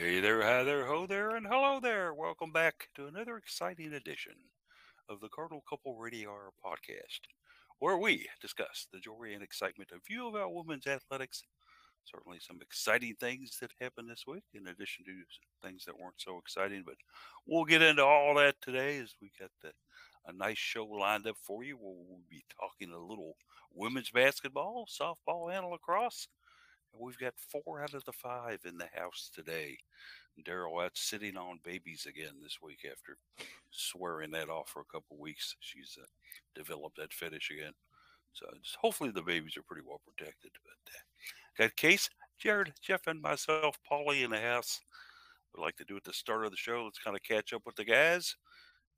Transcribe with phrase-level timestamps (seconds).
[0.00, 2.14] Hey there, hi there, ho there, and hello there.
[2.14, 4.32] Welcome back to another exciting edition
[5.10, 7.20] of the Cardinal Couple Radio Hour podcast,
[7.80, 11.42] where we discuss the joy and excitement of view about women's athletics.
[12.06, 15.12] Certainly, some exciting things that happened this week, in addition to
[15.62, 16.82] things that weren't so exciting.
[16.82, 16.96] But
[17.46, 19.72] we'll get into all that today as we got the,
[20.26, 21.76] a nice show lined up for you.
[21.78, 23.36] We'll be talking a little
[23.74, 26.26] women's basketball, softball, and lacrosse.
[26.98, 29.78] We've got four out of the five in the house today.
[30.46, 33.16] Daryl that's sitting on babies again this week after
[33.70, 35.54] swearing that off for a couple weeks.
[35.60, 36.06] She's uh,
[36.54, 37.72] developed that fetish again.
[38.32, 38.46] So
[38.80, 40.52] hopefully the babies are pretty well protected.
[40.64, 44.80] But uh, got Case, Jared, Jeff, and myself, Paulie in the house.
[45.54, 46.84] We'd like to do at the start of the show.
[46.84, 48.36] Let's kind of catch up with the guys.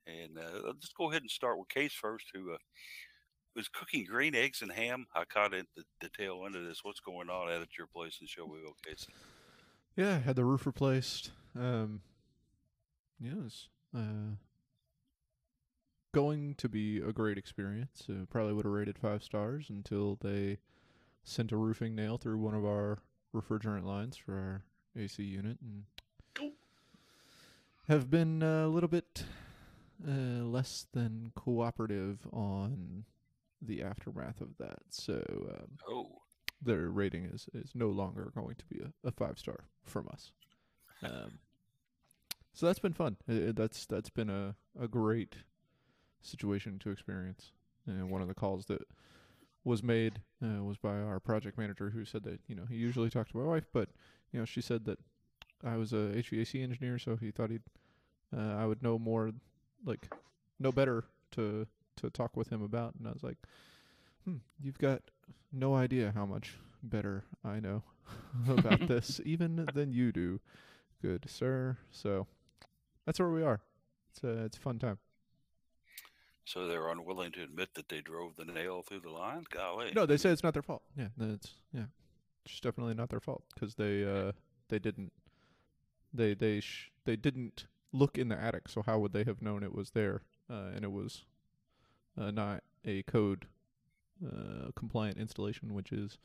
[0.07, 2.59] And uh, let's go ahead and start with Case first, who uh,
[3.55, 5.07] was cooking green eggs and ham.
[5.15, 6.81] I caught it the, the tail end of this.
[6.83, 9.07] What's going on out at your place in Shelbyville, Case?
[9.97, 11.33] Yeah, I had the roof replaced.
[11.59, 12.01] Um,
[13.21, 14.37] yes, uh,
[16.15, 18.05] going to be a great experience.
[18.09, 20.59] Uh, probably would have rated five stars until they
[21.25, 22.99] sent a roofing nail through one of our
[23.35, 24.63] refrigerant lines for our
[24.97, 26.53] AC unit, and
[27.89, 29.25] have been a little bit
[30.07, 33.05] uh, less than cooperative on
[33.65, 34.81] the aftermath of that.
[34.91, 35.23] So,
[35.55, 36.09] um, oh,
[36.61, 40.33] their rating is is no longer going to be a, a five star from us.
[41.03, 41.39] Um,
[42.53, 43.17] so that's been fun.
[43.29, 45.37] It, that's that's been a, a great
[46.21, 47.53] situation to experience.
[47.87, 48.83] And one of the calls that
[49.65, 53.11] was made uh, was by our project manager, who said that you know he usually
[53.11, 53.89] talked to my wife, but
[54.33, 54.99] you know she said that
[55.65, 57.63] I was a HVAC engineer, so he thought he'd
[58.37, 59.33] uh, I would know more,
[59.85, 60.09] like
[60.59, 62.95] know better to to talk with him about.
[62.99, 63.39] And I was like,
[64.25, 65.03] hmm, you've got
[65.53, 67.83] no idea how much better I know
[68.49, 70.41] about this, even than you do,
[71.01, 71.79] good sir.
[71.91, 72.27] So
[73.07, 73.61] that's where we are.
[74.11, 74.99] It's a it's a fun time.
[76.45, 79.45] so they're unwilling to admit that they drove the nail through the line?
[79.51, 79.93] Golly.
[79.95, 80.83] No, they say it's not their fault.
[80.97, 81.85] Yeah, that's yeah,
[82.45, 84.33] it's definitely not their fault because they uh
[84.69, 85.13] they didn't
[86.13, 88.69] they they sh- they didn't look in the attic.
[88.69, 90.23] So how would they have known it was there?
[90.51, 91.25] Uh, and it was
[92.21, 93.47] uh, not a code
[94.27, 96.19] uh, compliant installation, which is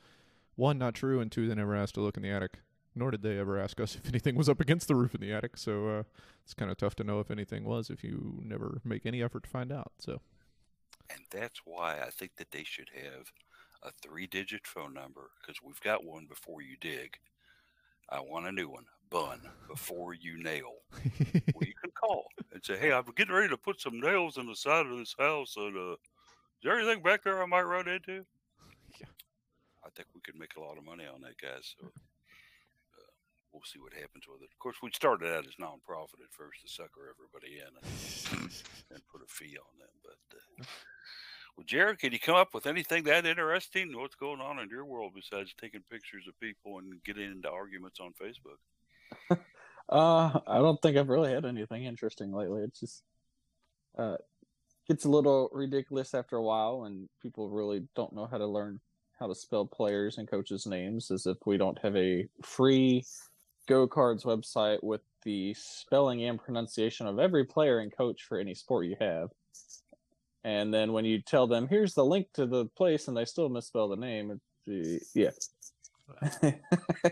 [0.56, 2.58] one not true, and two they never asked to look in the attic.
[2.94, 5.32] Nor did they ever ask us if anything was up against the roof in the
[5.32, 5.56] attic.
[5.56, 6.02] So uh,
[6.44, 9.44] it's kind of tough to know if anything was if you never make any effort
[9.44, 9.92] to find out.
[9.98, 10.20] So
[11.10, 13.32] And that's why I think that they should have
[13.82, 17.18] a three digit phone number because we've got one before you dig.
[18.10, 18.86] I want a new one.
[19.10, 20.74] Bun before you nail.
[21.66, 21.74] can
[22.08, 24.96] call and say, "Hey, I'm getting ready to put some nails in the side of
[24.96, 25.98] this house, and uh, is
[26.62, 28.24] there anything back there I might run into?"
[29.00, 29.06] Yeah.
[29.84, 31.74] I think we could make a lot of money on that, guys.
[31.78, 33.12] So uh,
[33.52, 34.50] we'll see what happens with it.
[34.52, 38.50] Of course, we started out as nonprofit at first to sucker everybody in and,
[38.90, 39.94] and put a fee on them.
[40.02, 40.64] But uh,
[41.56, 43.96] well, Jared, can you come up with anything that interesting?
[43.98, 48.00] What's going on in your world besides taking pictures of people and getting into arguments
[48.00, 49.38] on Facebook?
[49.88, 52.62] Uh, I don't think I've really had anything interesting lately.
[52.62, 53.02] It's just
[53.98, 54.16] uh,
[54.88, 58.80] gets a little ridiculous after a while, and people really don't know how to learn
[59.18, 63.04] how to spell players and coaches' names, as if we don't have a free
[63.66, 68.54] Go Cards website with the spelling and pronunciation of every player and coach for any
[68.54, 69.30] sport you have.
[70.44, 73.48] And then when you tell them, "Here's the link to the place," and they still
[73.48, 75.30] misspell the name, it, yeah,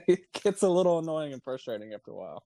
[0.09, 2.45] it gets a little annoying and frustrating after a while.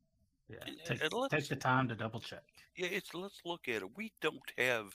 [0.50, 2.42] Yeah, And- take, take the time to double check.
[2.76, 3.96] Yeah, it's let's look at it.
[3.96, 4.94] We don't have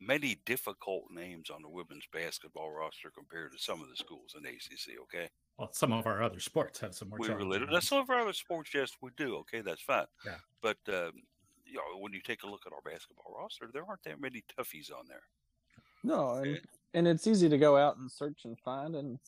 [0.00, 4.44] many difficult names on the women's basketball roster compared to some of the schools in
[4.46, 4.98] ACC.
[5.02, 5.28] Okay,
[5.58, 7.18] Well, some of our other sports have some more.
[7.18, 7.68] we challenging related.
[7.68, 7.76] ones.
[7.76, 8.70] That's some of our other sports.
[8.74, 9.36] Yes, we do.
[9.38, 10.06] Okay, that's fine.
[10.24, 10.36] Yeah.
[10.62, 11.12] But um,
[11.66, 14.42] you know, when you take a look at our basketball roster, there aren't that many
[14.58, 15.22] toughies on there.
[16.02, 16.60] No, and, Okay.
[16.94, 19.18] and it's easy to go out and search and find and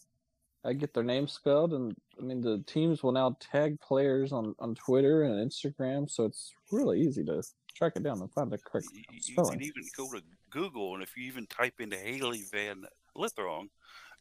[0.65, 4.55] I get their names spelled and I mean the teams will now tag players on,
[4.59, 7.43] on Twitter and Instagram, so it's really easy to
[7.75, 11.03] track it down and find the correct You, you can even go to Google, and
[11.03, 12.85] if you even type into Haley Van
[13.17, 13.69] Lithrong,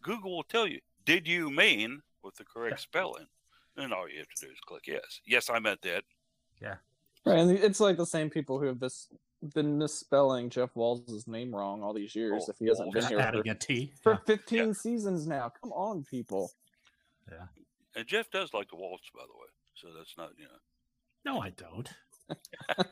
[0.02, 3.28] Google will tell you, "Did you mean with the correct spelling?"
[3.78, 5.22] And all you have to do is click yes.
[5.26, 6.04] Yes, I meant that.
[6.62, 6.76] Yeah.
[7.26, 9.08] Right, and it's like the same people who have this
[9.54, 12.96] been misspelling Jeff Walz' name wrong all these years Oh, if he hasn't Walz.
[12.96, 13.94] been here adding for, a T.
[14.02, 14.20] for Yeah.
[14.26, 14.74] 15 Yeah.
[14.74, 15.50] seasons now.
[15.62, 16.52] Come on, people.
[17.96, 19.48] And Jeff does like to waltz, by the way.
[19.76, 20.60] So that's not, you know.
[21.26, 21.90] No, I don't.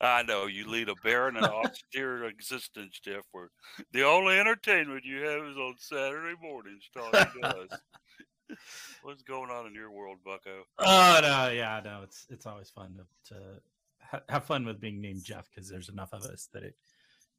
[0.00, 3.50] I know you lead a barren and austere existence, Jeff, where
[3.92, 7.80] the only entertainment you have is on Saturday mornings talking to us.
[9.02, 10.64] What's going on in your world, Bucko?
[10.78, 13.40] Oh no, yeah, no, it's it's always fun to, to
[14.10, 16.74] ha- have fun with being named Jeff because there's enough of us that it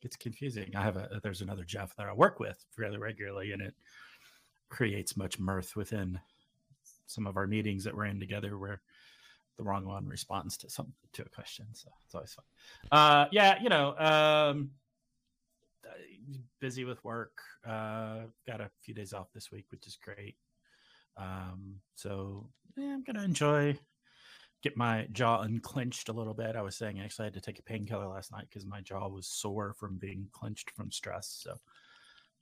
[0.02, 0.76] gets confusing.
[0.76, 3.74] I have a there's another Jeff that I work with fairly regularly, and it
[4.70, 6.20] creates much mirth within
[7.06, 8.82] some of our meetings that we're in together where
[9.58, 11.66] the wrong one responds to some to a question.
[11.74, 12.46] So it's always fun.
[12.92, 14.72] Uh, yeah, you know, um,
[15.86, 17.42] uh, busy with work.
[17.68, 20.36] Uh, got a few days off this week, which is great.
[21.18, 23.78] Um, so yeah, I'm gonna enjoy
[24.62, 26.56] get my jaw unclenched a little bit.
[26.56, 28.82] I was saying I actually I had to take a painkiller last night because my
[28.82, 31.40] jaw was sore from being clenched from stress.
[31.44, 31.52] So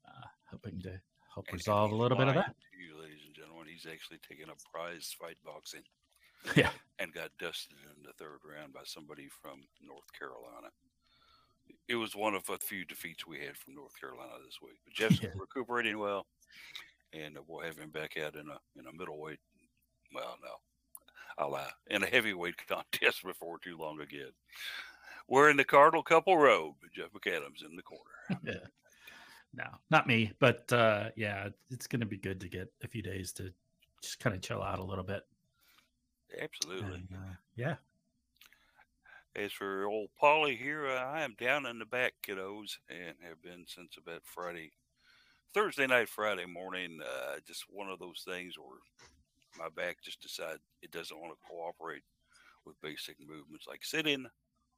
[0.08, 1.00] uh, hoping to
[1.34, 2.56] help and resolve a little bit of that.
[2.80, 5.84] You, ladies and gentlemen, he's actually taking a prize fight boxing
[6.56, 6.72] Yeah.
[7.00, 10.69] and got dusted in the third round by somebody from North Carolina.
[11.88, 14.78] It was one of a few defeats we had from North Carolina this week.
[14.86, 15.30] But Jeff's Yeah.
[15.36, 16.25] recuperating well,
[17.14, 19.40] and we'll have him back out in a in a middleweight.
[20.14, 20.52] Well, no,
[21.38, 24.31] I'll lie in a heavyweight contest before too long again.
[25.28, 26.75] We're in the Cardinal couple robe.
[26.94, 28.39] Jeff McAdams in the corner.
[28.44, 28.54] yeah.
[29.54, 33.01] No, not me, but uh, yeah, it's going to be good to get a few
[33.01, 33.51] days to
[34.04, 35.24] just kind of chill out a little bit.
[36.39, 37.06] Absolutely.
[37.10, 37.75] And, uh, yeah.
[39.36, 43.42] As for old Polly here, uh, I am down in the back, kiddos, and have
[43.42, 44.72] been since about Friday,
[45.54, 47.00] Thursday night, Friday morning.
[47.01, 48.80] Uh, just one of those things where
[49.57, 52.04] my back just decided it doesn't want to cooperate
[52.65, 54.25] with basic movements like sitting,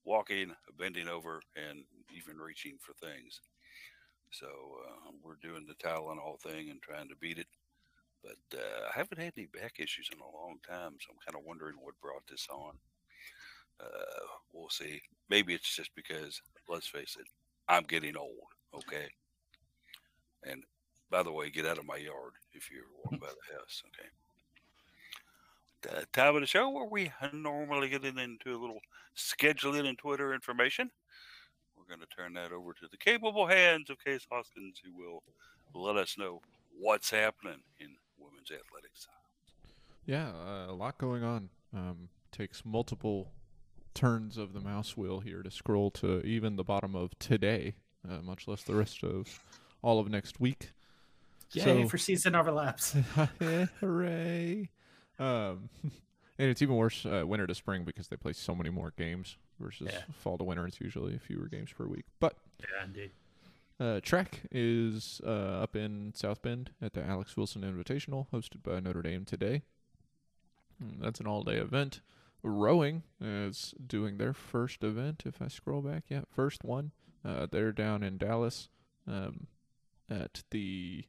[0.05, 1.83] walking, bending over, and
[2.15, 3.41] even reaching for things.
[4.31, 7.47] So uh, we're doing the Tylenol thing and trying to beat it.
[8.23, 11.39] But uh, I haven't had any back issues in a long time, so I'm kind
[11.39, 12.73] of wondering what brought this on
[13.81, 15.01] uh, we'll see.
[15.29, 17.25] Maybe it's just because, let's face it,
[17.67, 18.49] I'm getting old.
[18.73, 19.07] Okay.
[20.43, 20.63] And
[21.09, 23.81] by the way, get out of my yard if you ever walk by the house.
[23.87, 24.09] Okay.
[25.81, 28.79] The time of the show where we normally get into a little
[29.15, 30.91] scheduling and Twitter information.
[31.77, 35.23] We're going to turn that over to the capable hands of Case Hoskins, who will
[35.73, 36.41] let us know
[36.77, 39.07] what's happening in women's athletics.
[40.05, 41.49] Yeah, uh, a lot going on.
[41.73, 43.31] Um, takes multiple
[43.93, 47.75] turns of the mouse wheel here to scroll to even the bottom of today,
[48.09, 49.43] uh, much less the rest of
[49.81, 50.71] all of next week.
[51.53, 52.91] Yay So- for season overlaps.
[53.79, 54.69] Hooray!
[55.19, 58.93] Um, and it's even worse uh, winter to spring because they play so many more
[58.97, 60.01] games versus Yeah.
[60.13, 60.65] fall to winter.
[60.65, 62.05] It's usually fewer games per week.
[62.19, 63.11] But yeah, indeed.
[63.79, 65.29] uh, track is uh,
[65.63, 69.63] up in South Bend at the Alex Wilson Invitational, hosted by Notre Dame today.
[70.83, 71.99] Mm, That's an all-day event.
[72.41, 75.23] Rowing is doing their first event.
[75.25, 76.91] If I scroll back, yeah, first one.
[77.25, 78.69] Uh, they're down in Dallas
[79.05, 79.47] um,
[80.09, 81.03] at the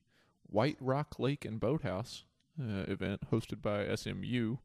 [0.49, 2.25] White Rock Lake and Boathouse
[2.59, 4.57] uh, event hosted by SMU.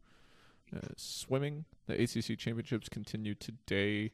[0.75, 4.11] Uh, swimming, the ACC championships continue today.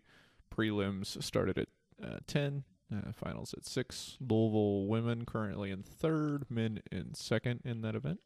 [0.54, 1.68] Prelims started at
[2.04, 2.64] uh, 10,
[2.94, 4.18] uh, finals at 6.
[4.20, 8.20] Louisville women currently in third, men in second in that event,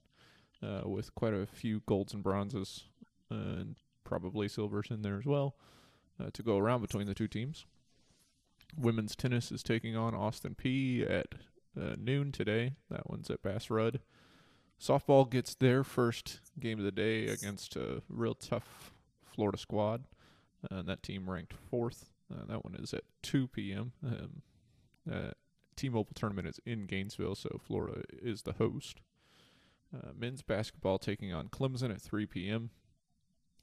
[0.64, 2.86] uh, with quite a few golds and bronzes
[3.32, 5.56] uh, and probably silvers in there as well
[6.32, 7.66] to go around between the two teams.
[8.78, 11.36] Women's tennis is taking on Austin Peay at
[12.00, 12.76] noon today.
[12.90, 14.00] That one's at Bass Rudd.
[14.82, 18.94] Softball gets their first game of the day against a real tough
[19.24, 20.06] Florida squad.
[20.72, 22.10] Uh, and that team ranked fourth.
[22.34, 23.92] Uh, that one is at 2 p.m.
[24.04, 24.42] Um,
[25.12, 25.32] uh,
[25.76, 29.02] T-Mobile tournament is in Gainesville, so Florida is the host.
[29.94, 32.72] Uh, men's basketball taking on Clemson at 3 p.m.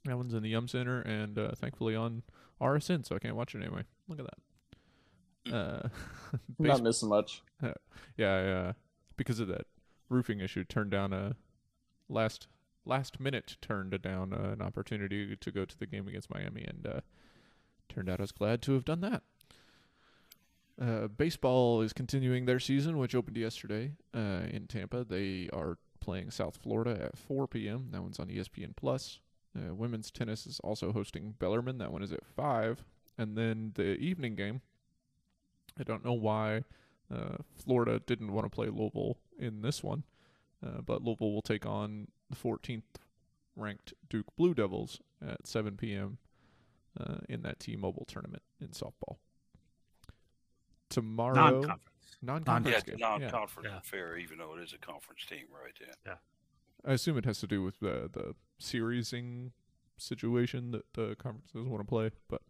[0.04, 2.23] That one's in the Yum Center, and uh, thankfully on
[2.61, 3.83] RSN, so I can't watch it anyway.
[4.09, 5.54] Look at that.
[5.54, 5.88] Uh,
[6.59, 7.42] I'm not missing much.
[8.16, 8.73] yeah, uh,
[9.16, 9.66] because of that
[10.12, 11.37] roofing issue, turned down a
[12.09, 12.47] last
[12.85, 16.87] last minute turned down uh, an opportunity to go to the game against Miami, and
[16.87, 17.00] uh,
[17.88, 19.23] turned out I was glad to have done that.
[20.81, 25.04] Uh, baseball is continuing their season, which opened yesterday uh, in Tampa.
[25.04, 27.88] They are playing South Florida at 4 p.m.
[27.92, 29.21] That one's on ESPN Plus.
[29.57, 31.78] Uh, women's tennis is also hosting Bellarmine.
[31.78, 32.85] That one is at 5.
[33.19, 34.62] And then the evening game,
[35.78, 36.64] I don't know why
[37.12, 40.04] uh, Florida didn't want to play Louisville in this one,
[40.64, 42.83] uh, but Louisville will take on the 14th
[43.57, 46.19] ranked Duke Blue Devils at 7 p.m.
[46.99, 49.16] Uh, in that T-Mobile tournament in softball.
[50.88, 51.81] Tomorrow, Non-conference.
[52.21, 52.99] non-conference Yeah, it's a game.
[53.00, 53.78] non-conference Yeah.
[53.78, 55.73] affair, even though it is a conference team, right?
[56.07, 56.14] Yeah.
[56.85, 59.52] I assume it has to do with the the seriesing
[59.97, 62.42] situation that the conferences want to play, but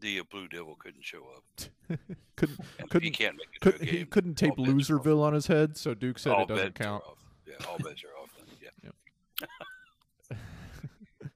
[0.00, 1.98] the Blue Devil couldn't show up.
[2.36, 2.58] couldn't
[2.90, 5.94] couldn't he can't make it could, game, he couldn't tape Loserville on his head, so
[5.94, 7.02] Duke said all it doesn't count.
[7.46, 8.30] Yeah, all bets are off.
[8.36, 8.92] Then.
[9.40, 10.36] Yeah.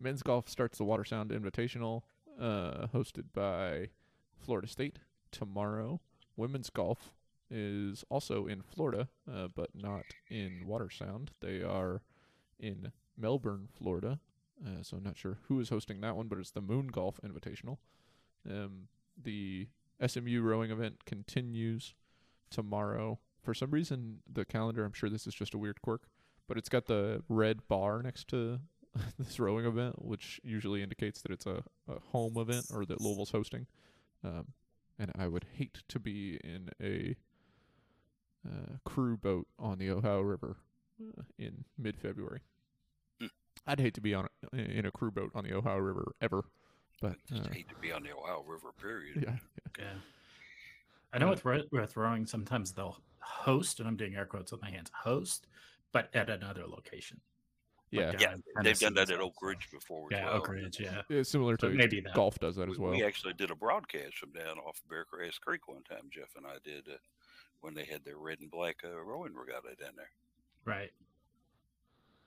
[0.00, 2.02] Men's golf starts the Water Sound Invitational,
[2.40, 3.88] uh, hosted by
[4.38, 4.98] Florida State
[5.30, 6.00] tomorrow.
[6.36, 7.12] Women's golf
[7.50, 11.32] is also in Florida, uh, but not in Water Sound.
[11.40, 12.00] They are
[12.58, 14.20] in Melbourne, Florida.
[14.64, 17.20] Uh, so I'm not sure who is hosting that one, but it's the Moon Golf
[17.24, 17.78] Invitational.
[18.48, 18.88] Um,
[19.22, 19.68] the
[20.04, 21.94] SMU rowing event continues
[22.50, 23.18] tomorrow.
[23.42, 26.02] For some reason, the calendar, I'm sure this is just a weird quirk,
[26.48, 28.60] but it's got the red bar next to
[29.18, 33.30] this rowing event, which usually indicates that it's a, a home event or that Louisville's
[33.30, 33.66] hosting.
[34.24, 34.48] Um,
[34.98, 37.16] and I would hate to be in a
[38.46, 40.56] uh, crew boat on the Ohio River
[41.00, 42.40] uh, in mid February.
[43.20, 43.26] Hmm.
[43.66, 46.44] I'd hate to be on a, in a crew boat on the Ohio River ever,
[47.00, 49.24] but Just uh, hate to be on the Ohio River, period.
[49.26, 49.36] yeah,
[49.78, 49.84] Yeah.
[51.12, 54.62] I know with ro- with rowing, sometimes they'll host, and I'm doing air quotes with
[54.62, 55.46] my hands, host,
[55.92, 57.20] but at another location.
[57.92, 60.26] like yeah, down Yeah, They've done that and at Oak stuff, so- Ridge before Yeah,
[60.26, 60.34] well.
[60.36, 60.78] Oak Ridge.
[60.78, 62.14] Yeah, it's similar So to maybe that.
[62.14, 62.90] golf does that We, as well.
[62.92, 66.08] we actually did a broadcast from down off Beargrass Creek one time.
[66.10, 66.98] Jeff and I did uh,
[67.62, 70.10] when they had their red and black uh, rowing regatta down there.
[70.64, 70.92] right.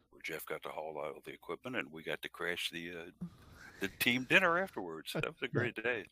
[0.10, 2.92] Where Jeff got to haul out all the equipment and we got to crash the
[2.92, 3.26] uh,
[3.80, 5.14] the team dinner afterwards.
[5.14, 6.06] That was a great day.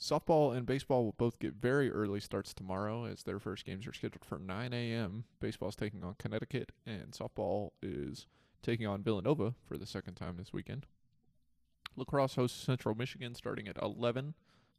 [0.00, 3.92] Softball and baseball will both get very early starts tomorrow as their first games are
[3.92, 5.24] scheduled for 9 a.m.
[5.40, 8.26] Baseball is taking on Connecticut, and softball is
[8.62, 10.86] taking on Villanova for the second time this weekend.
[11.96, 14.34] Lacrosse hosts Central Michigan starting at 11.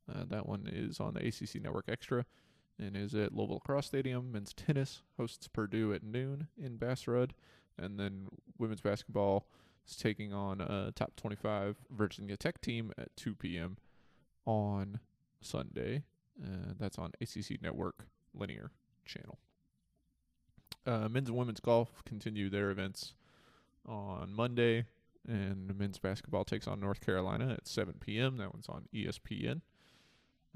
[0.09, 2.25] Uh, that one is on the ACC Network Extra
[2.79, 4.31] and is at Louisville Lacrosse Stadium.
[4.31, 7.33] Men's tennis hosts Purdue at noon in Bass Rudd,
[7.77, 9.45] and then women's basketball
[9.87, 13.77] is taking on a top 25 Virginia Tech team at 2 p.m.
[14.45, 14.99] on
[15.41, 16.03] Sunday.
[16.41, 18.71] Uh, that's on ACC Network linear
[19.05, 19.37] channel.
[20.85, 23.13] Uh, men's and women's golf continue their events
[23.87, 24.85] on Monday,
[25.27, 28.37] and men's basketball takes on North Carolina at 7 p.m.
[28.37, 29.61] That one's on ESPN.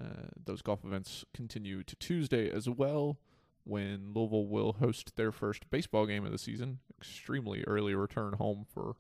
[0.01, 3.17] Uh, those golf events continue to Tuesday as well,
[3.63, 6.79] when Louisville will host their first baseball game of the season.
[6.99, 8.95] Extremely early return home for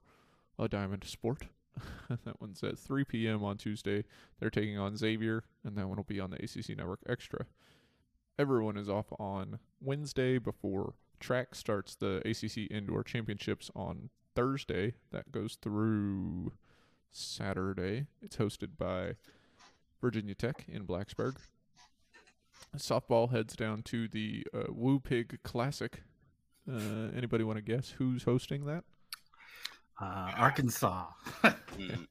[0.57, 1.43] a diamond sport.
[2.09, 3.43] that one's at 3 p.m.
[3.43, 4.03] on Tuesday.
[4.39, 7.45] They're taking on Xavier, and that one will be on the ACC Network Extra.
[8.37, 14.93] Everyone is off on Wednesday before track starts the ACC Indoor Championships on Thursday.
[15.11, 16.53] That goes through
[17.11, 18.07] Saturday.
[18.21, 19.15] It's hosted by
[20.01, 21.37] Virginia Tech in Blacksburg.
[22.77, 26.03] Softball heads down to the uh, Woo Pig Classic.
[26.69, 28.83] Uh, anybody want to guess who's hosting that?
[29.99, 31.05] Uh, Arkansas.
[31.43, 32.07] Mm.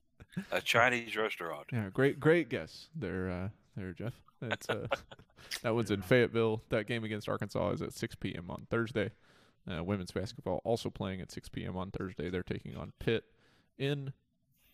[0.53, 1.67] a Chinese restaurant.
[1.73, 4.15] Yeah, great, great guess there, uh, there, Jeff.
[4.43, 4.87] It's uh,
[5.63, 6.63] that one's in Fayetteville.
[6.71, 8.51] That game against Arkansas is at 6 p.m.
[8.51, 9.11] on Thursday.
[9.71, 11.77] Uh, women's basketball also playing at 6 p.m.
[11.77, 12.31] on Thursday.
[12.31, 13.25] They're taking on Pitt
[13.79, 14.13] in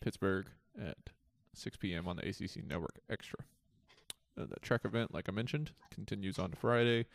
[0.01, 0.47] Pittsburgh
[0.81, 0.97] at
[1.53, 2.07] 6 p.m.
[2.07, 3.39] on the ACC Network Extra.
[4.39, 7.05] Uh, the track event, like I mentioned, continues on Friday.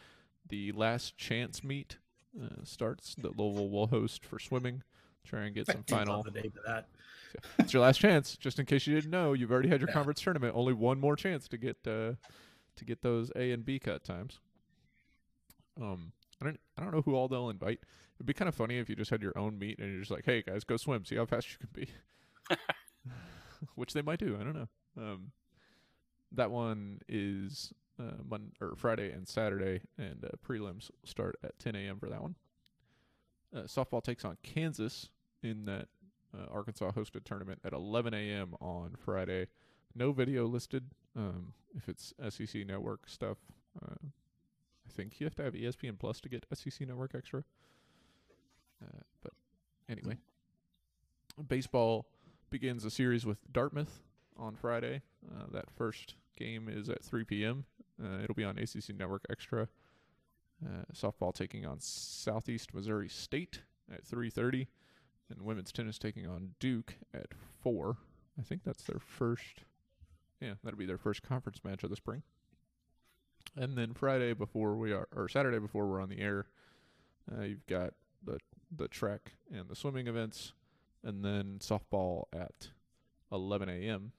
[0.49, 1.99] The last chance meet
[2.41, 4.83] uh, starts that Louisville will host for swimming.
[5.27, 6.87] Try and get some final the name of that.
[7.59, 8.37] it's your last chance.
[8.37, 9.95] Just in case you didn't know, you've already had your Yeah.
[9.95, 10.55] conference tournament.
[10.57, 12.13] Only one more chance to get uh,
[12.77, 14.39] to get those A and B cut times.
[15.81, 17.81] Um, I don't I don't know who all they'll invite.
[18.17, 20.11] It'd be kind of funny if you just had your own meet and you're just
[20.11, 21.89] like, hey guys, go swim, see how fast you can be.
[23.75, 24.39] Which they might do.
[24.41, 24.69] I don't know.
[24.97, 25.33] Um,
[26.33, 31.75] that one is uh, Mon- or Friday and Saturday, and uh, prelims start at 10
[31.77, 31.99] a.m.
[31.99, 32.35] for that one.
[33.55, 35.09] Uh, softball takes on Kansas
[35.47, 35.89] in that
[36.37, 38.55] uh, Arkansas hosted tournament at 11 a.m.
[38.61, 39.47] on Friday.
[39.95, 40.91] No video listed.
[41.17, 43.39] Um, if it's SEC Network stuff,
[43.83, 47.45] uh, I think you have to have ESPN Plus to get SEC Network Extra.
[48.83, 49.33] Uh, but
[49.89, 50.19] anyway,
[51.49, 52.07] baseball
[52.51, 54.03] begins a series with Dartmouth
[54.37, 55.03] on Friday.
[55.27, 57.65] Uh, that first game is at 3 p.m.
[58.03, 59.69] Uh, it'll be on ACC Network Extra.
[60.65, 63.61] Uh, softball taking on Southeast Missouri State
[63.93, 64.67] at 3:30
[65.31, 67.29] and women's tennis taking on Duke at
[67.61, 67.97] four.
[68.39, 69.65] I think that's their first.
[70.41, 72.23] Yeah, that'll be their first conference match of the spring.
[73.57, 76.47] And then Friday before we are, or Saturday before we're on the air,
[77.33, 78.39] uh, you've got the
[78.77, 80.53] the track and the swimming events,
[81.03, 82.71] and then softball at
[83.33, 84.13] 11 a.m.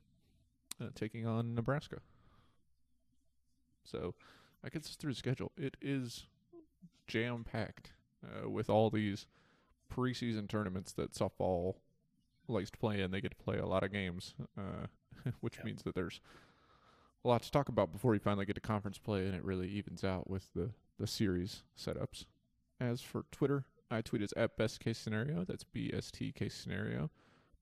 [0.82, 1.98] Uh, taking on Nebraska.
[3.84, 4.16] So,
[4.64, 5.52] I this through the schedule.
[5.58, 6.26] It is
[7.08, 7.92] jam packed
[8.24, 9.28] uh, with all these
[9.94, 11.76] preseason tournaments that softball
[12.48, 13.12] likes to play in.
[13.12, 14.88] They get to play a lot of games, uh,
[15.42, 15.66] which Yep.
[15.66, 16.22] means that there's
[17.26, 19.68] a lot to talk about before you finally get to conference play, and it really
[19.70, 22.26] evens out with the the series setups.
[22.80, 25.44] As for Twitter, I tweet as at best case scenario.
[25.46, 27.12] That's BST case scenario.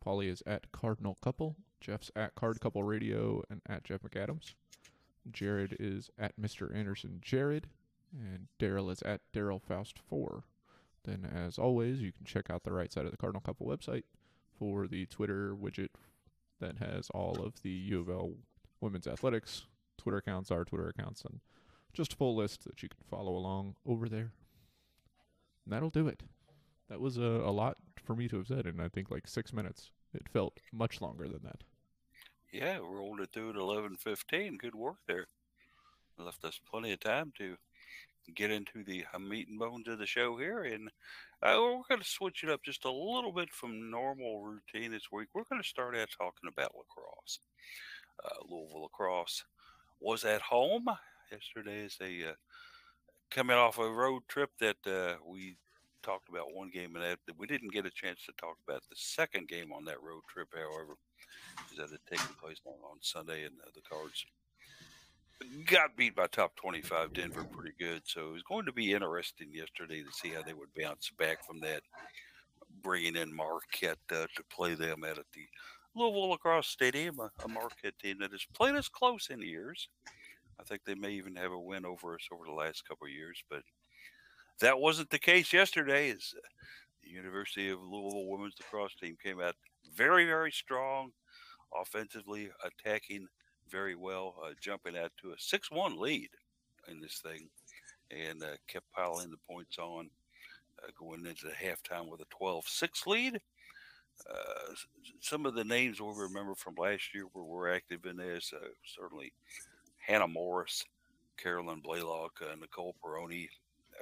[0.06, 1.58] Paulie is at Cardinal Couple.
[1.82, 4.54] Jeff's at Card Couple Radio and at Jeff McAdams.
[5.30, 6.74] Jared is at Mr.
[6.74, 7.68] Anderson Jared.
[8.14, 10.44] And Daryl is at Daryl Faust 4.
[11.06, 14.04] Then, as always, you can check out the right side of the Cardinal Couple website
[14.58, 15.90] for the Twitter widget
[16.60, 18.34] that has all of the U of L
[18.82, 19.66] women's athletics
[19.98, 21.40] Twitter accounts, our Twitter accounts, and
[21.94, 24.32] just a full list that you can follow along over there.
[25.64, 26.24] And that'll do it.
[26.90, 29.54] That was a, a lot for me to have said in, I think, like six
[29.54, 29.92] minutes.
[30.14, 31.64] It felt much longer than that.
[32.52, 34.58] Yeah, rolled it through at eleven fifteen.
[34.58, 35.26] Good work there.
[36.18, 37.58] Left us plenty of time to
[38.34, 40.90] get into the uh, meat and bones of the show here, and
[41.44, 45.12] uh, we're going to switch it up just a little bit from normal routine this
[45.12, 45.28] week.
[45.34, 47.40] We're going to start out talking about lacrosse.
[48.24, 49.44] Uh, Louisville lacrosse
[50.00, 50.86] was at home
[51.32, 52.34] yesterday as they uh,
[53.30, 55.58] coming off a road trip that uh, we
[56.04, 58.96] talked about one game and that we didn't get a chance to talk about the
[58.96, 60.48] second game on that road trip.
[60.54, 60.96] However,
[61.72, 64.26] is that had taken place on, on Sunday, and the Cards
[65.66, 68.02] got beat by top 25 Denver pretty good.
[68.06, 71.46] So it was going to be interesting yesterday to see how they would bounce back
[71.46, 71.82] from that,
[72.82, 75.48] bringing in Marquette uh, to play them at, the
[75.96, 79.88] Louisville Lacrosse Stadium, a, a Marquette team that has played us close in years.
[80.60, 83.14] I think they may even have a win over us over the last couple of
[83.14, 83.62] years, but
[84.62, 86.12] that wasn't the case yesterday.
[86.12, 86.16] Uh,
[87.04, 89.56] the University of Louisville women's lacrosse team came out
[89.94, 91.12] very, very strong,
[91.74, 93.28] offensively attacking
[93.70, 96.30] very well, uh, jumping out to a six-one lead
[96.88, 97.50] in this thing,
[98.12, 100.10] and uh, kept piling the points on,
[100.84, 103.40] uh, going into halftime with a 12-6 lead.
[104.30, 104.74] Uh,
[105.20, 108.68] some of the names we'll remember from last year were, we're active in this, uh,
[108.86, 109.34] certainly
[109.98, 110.86] Hannah Morris,
[111.38, 113.48] Carolyn Blaylock, uh, Nicole Peroni,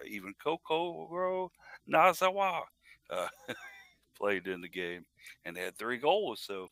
[0.07, 1.49] even Coco
[1.87, 2.61] Nazawa
[4.17, 5.05] played in the game
[5.45, 6.41] and had three goals.
[6.41, 6.69] So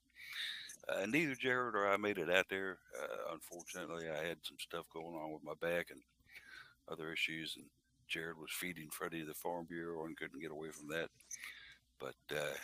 [0.90, 2.78] uh, neither Jared or I made it out there.
[3.00, 6.00] Uh, unfortunately, I had some stuff going on with my back and
[6.90, 7.66] other issues, and
[8.08, 11.10] Jared was feeding Freddie the Farm Bureau and couldn't get away from that.
[12.00, 12.56] But uh,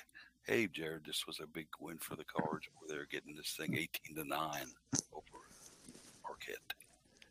[0.46, 3.76] hey, Jared, this was a big win for the Cards over there, getting this thing
[3.76, 4.68] eighteen to nine
[5.14, 5.46] over
[6.24, 6.58] Marquette.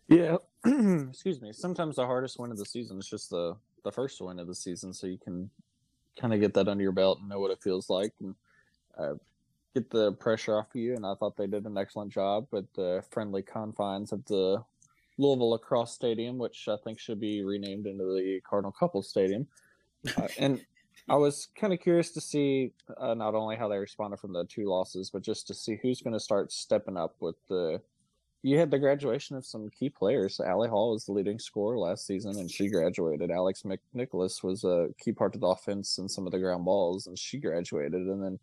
[0.08, 0.36] Yeah,
[1.10, 1.52] excuse me.
[1.52, 4.54] Sometimes the hardest win of the season is just the the first win of the
[4.54, 5.50] season, so you can
[6.18, 8.12] kind of get that under your belt and know what it feels like.
[8.20, 8.34] And
[8.96, 9.14] uh,
[9.76, 10.94] get the pressure off of you.
[10.94, 14.64] And I thought they did an excellent job with the friendly confines of the
[15.18, 19.46] Louisville Lacrosse Stadium, which I think should be renamed into the Cardinal Couple Stadium.
[20.16, 20.60] Uh, and
[21.08, 24.44] I was kind of curious to see uh, not only how they responded from the
[24.44, 27.80] two losses, but just to see who's going to start stepping up with the.
[28.42, 30.38] You had the graduation of some key players.
[30.38, 33.30] Allie Hall was the leading scorer last season, and she graduated.
[33.30, 37.08] Alex McNicholas was a key part of the offense and some of the ground balls,
[37.08, 38.02] and she graduated.
[38.02, 38.38] And then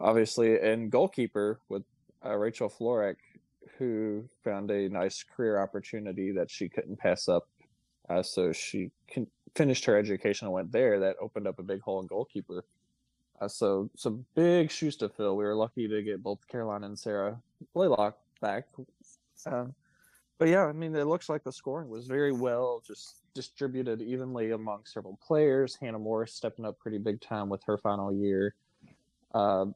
[0.00, 1.82] obviously, and goalkeeper with
[2.24, 3.16] uh, Rachel Florek,
[3.78, 7.48] who found a nice career opportunity that she couldn't pass up.
[8.08, 10.98] Uh, so she can, finished her education and went there.
[10.98, 12.64] That opened up a big hole in goalkeeper.
[13.40, 15.36] Uh, so some big shoes to fill.
[15.36, 17.40] We were lucky to get both Caroline and Sarah
[17.72, 18.66] Blaylock back.
[19.46, 19.74] Um,
[20.38, 24.50] but yeah, I mean, it looks like the scoring was very well just distributed evenly
[24.50, 25.76] among several players.
[25.80, 28.54] Hannah Morris stepping up pretty big time with her final year.
[29.32, 29.66] Uh,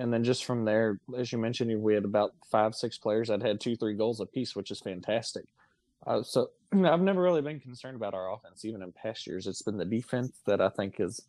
[0.00, 3.42] and then just from there, as you mentioned, we had about five, six players that
[3.42, 5.44] had two, three goals apiece, which is fantastic.
[6.06, 9.46] Uh, so I've never really been concerned about our offense, even in past years.
[9.46, 11.20] It's been the defense that I think has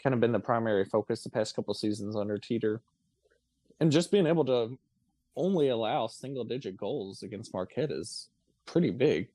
[0.00, 2.82] kind of been the primary focus the past couple seasons under Teeter,
[3.80, 4.78] and just being able to
[5.34, 8.28] only allow single-digit goals against Marquette is
[8.64, 9.28] pretty big.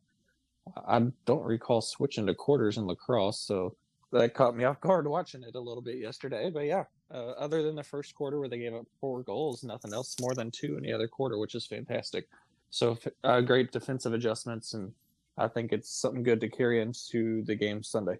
[0.87, 3.75] I don't recall switching to quarters in lacrosse, so
[4.13, 6.49] that caught me off guard watching it a little bit yesterday.
[6.49, 9.93] But yeah, uh, other than the first quarter where they gave up four goals, nothing
[9.93, 12.27] else more than two in the other quarter, which is fantastic.
[12.71, 14.91] So uh, great defensive adjustments, and
[15.37, 18.17] I think it's something good to carry into the game Sunday.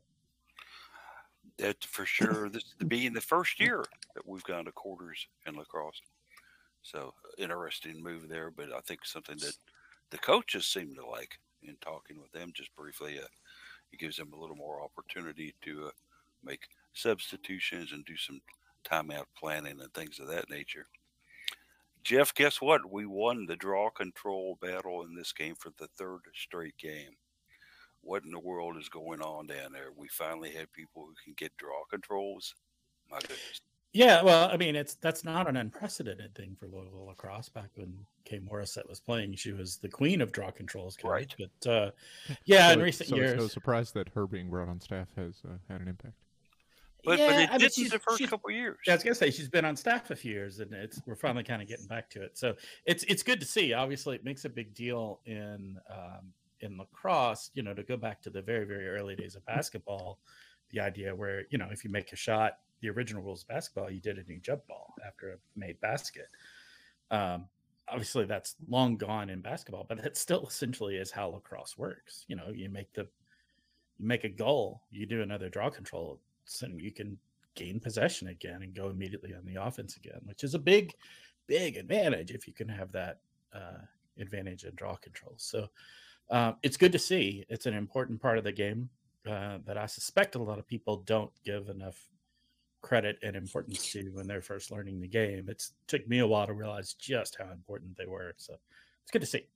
[1.58, 2.49] That for sure.
[2.49, 3.84] this being the first year
[4.15, 6.01] that we've gone to quarters in lacrosse,
[6.84, 8.51] so interesting move there.
[8.51, 9.56] But I think something that
[10.12, 13.19] the coaches seem to like in talking with them just briefly.
[13.19, 13.27] Uh,
[13.91, 15.91] it gives them a little more opportunity to uh,
[16.43, 18.41] make substitutions and do some
[18.84, 20.88] timeout planning and things of that nature.
[22.04, 22.91] Jeff, guess what?
[22.91, 27.15] We won the draw control battle in this game for the third straight game.
[28.02, 29.89] What in the world is going on down there?
[29.96, 32.54] We finally had people who can get draw controls.
[33.10, 33.62] My goodness.
[33.93, 37.50] Yeah, well, I mean, it's that's not an unprecedented thing for Louisville lacrosse.
[37.50, 41.34] Back when Kay Morissette was playing, she was the queen of draw controls, right?
[41.38, 41.91] But uh,
[42.43, 45.08] yeah, so in recent so years, it's no surprise that her being brought on staff
[45.15, 46.15] has uh, had an impact.
[47.04, 48.78] But, yeah, but it I mean, didn't she's- the first couple years.
[48.86, 51.16] Yeah, I was gonna say she's been on staff a few years, and it's we're
[51.16, 52.38] finally kind of getting back to it.
[52.38, 53.74] So it's it's good to see.
[53.74, 57.52] Obviously, it makes a big deal in um, in lacrosse.
[57.54, 60.20] You know, to go back to the very very early days of basketball,
[60.72, 63.89] the idea where you know if you make a shot, the original rules of basketball,
[63.92, 66.28] you did a new jump ball after a made basket.
[67.12, 67.46] Um,
[67.88, 72.26] obviously, that's long gone in basketball, but that still essentially is how lacrosse works.
[72.28, 73.08] You know, you make the
[74.00, 76.20] you make a goal, you do another draw control,
[76.62, 77.17] and you can
[77.56, 80.93] gain possession again and go immediately on the offense again, which is a big,
[81.47, 83.19] big advantage if you can have that
[83.53, 83.79] uh,
[84.19, 85.34] advantage in draw control.
[85.38, 85.67] So
[86.29, 87.45] uh, it's good to see.
[87.49, 88.89] It's an important part of the game
[89.29, 92.10] uh, that I suspect a lot of people don't give enough
[92.82, 95.47] credit and importance to when they're first learning the game.
[95.47, 98.34] It took me a while to realize just how important they were.
[98.38, 98.56] So
[99.01, 99.47] it's good to see.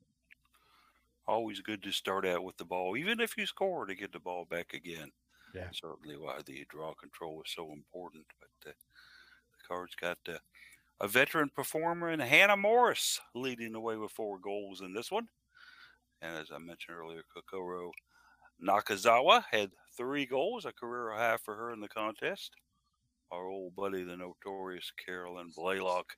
[1.27, 4.19] Always good to start out with the ball, even if you score, to get the
[4.19, 5.11] ball back again.
[5.53, 5.69] Yeah.
[5.73, 8.25] certainly why the draw control was so important.
[8.39, 10.37] But uh, the Cards got uh,
[10.99, 15.27] a veteran performer in Hannah Morris leading the way with four goals in this one.
[16.21, 17.91] And as I mentioned earlier, Kokoro
[18.63, 22.51] Nakazawa had three goals, a career high for her in the contest.
[23.31, 26.13] Our old buddy, the notorious Carolyn Blaylock,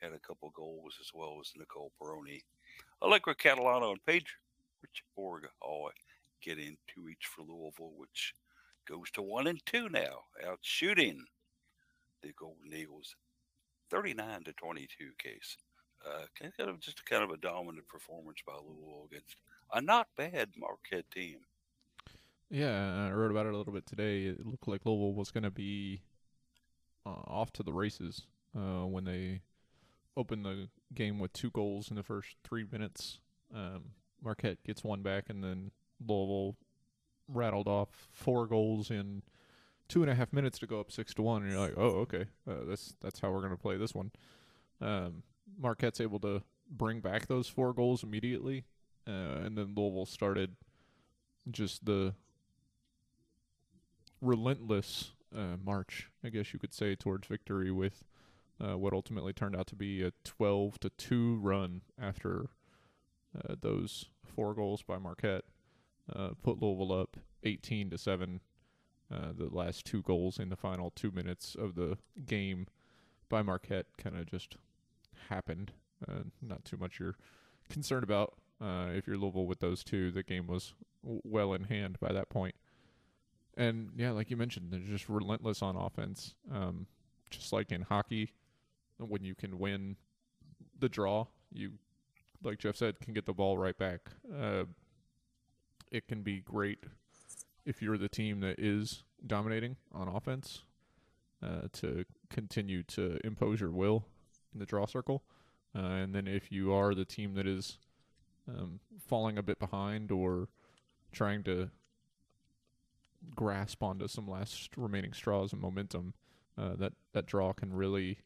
[0.00, 2.40] had a couple goals as well as Nicole Peroni.
[3.02, 4.34] Allegra Catalano and Paige
[4.84, 5.90] Richborg all
[6.42, 8.34] get in two each for Louisville, which
[8.88, 11.24] goes to one and two now, out shooting
[12.22, 13.14] the Golden Eagles,
[13.90, 15.10] thirty-nine to twenty-two.
[15.18, 15.56] Case,
[16.06, 19.36] uh, kind of just kind of a dominant performance by Louisville against
[19.72, 21.38] a not bad Marquette team.
[22.50, 24.24] Yeah, I wrote about it a little bit today.
[24.24, 26.00] It looked like Louisville was going to be
[27.04, 28.22] uh, off to the races
[28.56, 29.42] uh, when they
[30.16, 33.18] opened the game with two goals in the first three minutes.
[33.54, 33.90] Um,
[34.24, 35.70] Marquette gets one back, and then
[36.00, 36.56] Louisville
[37.28, 39.22] rattled off four goals in
[39.88, 41.42] two and a half minutes to go up six to one.
[41.42, 44.10] And you're like, oh, okay, uh, that's that's how we're going to play this one.
[44.80, 45.22] Um,
[45.58, 48.64] Marquette's able to bring back those four goals immediately,
[49.06, 50.56] uh, and then Louisville started
[51.50, 52.14] just the
[54.20, 58.04] relentless uh, march, I guess you could say, towards victory with
[58.60, 62.46] uh, what ultimately turned out to be a 12 to 2 run after
[63.36, 65.44] uh, those four goals by Marquette.
[66.14, 68.40] Uh, put Louisville up 18 to 7.
[69.12, 72.66] Uh, the last two goals in the final two minutes of the game
[73.28, 74.56] by Marquette kind of just
[75.28, 75.72] happened.
[76.06, 77.16] Uh, not too much you're
[77.70, 80.10] concerned about uh, if you're Louisville with those two.
[80.10, 82.54] The game was w- well in hand by that point.
[83.56, 86.34] And yeah, like you mentioned, they're just relentless on offense.
[86.52, 86.86] Um,
[87.30, 88.32] just like in hockey,
[88.98, 89.96] when you can win
[90.78, 91.72] the draw, you,
[92.42, 94.00] like Jeff said, can get the ball right back.
[95.90, 96.84] It can be great
[97.64, 100.62] if you're the team that is dominating on offense
[101.42, 104.04] uh, to continue to impose your will
[104.52, 105.22] in the draw circle.
[105.76, 107.78] Uh, and then if you are the team that is
[108.48, 110.48] um, falling a bit behind or
[111.12, 111.70] trying to
[113.34, 116.14] grasp onto some last remaining straws and momentum,
[116.56, 118.18] uh, that that draw can really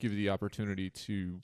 [0.00, 1.40] give you the opportunity to,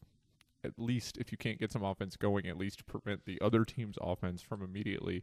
[0.65, 3.97] at least if you can't get some offense going, at least prevent the other team's
[4.01, 5.23] offense from immediately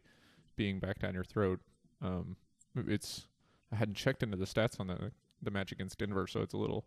[0.56, 1.60] being back down your throat.
[2.02, 2.36] Um,
[2.74, 3.26] it's
[3.72, 6.58] I hadn't checked into the stats on the the match against Denver, so it's a
[6.58, 6.86] little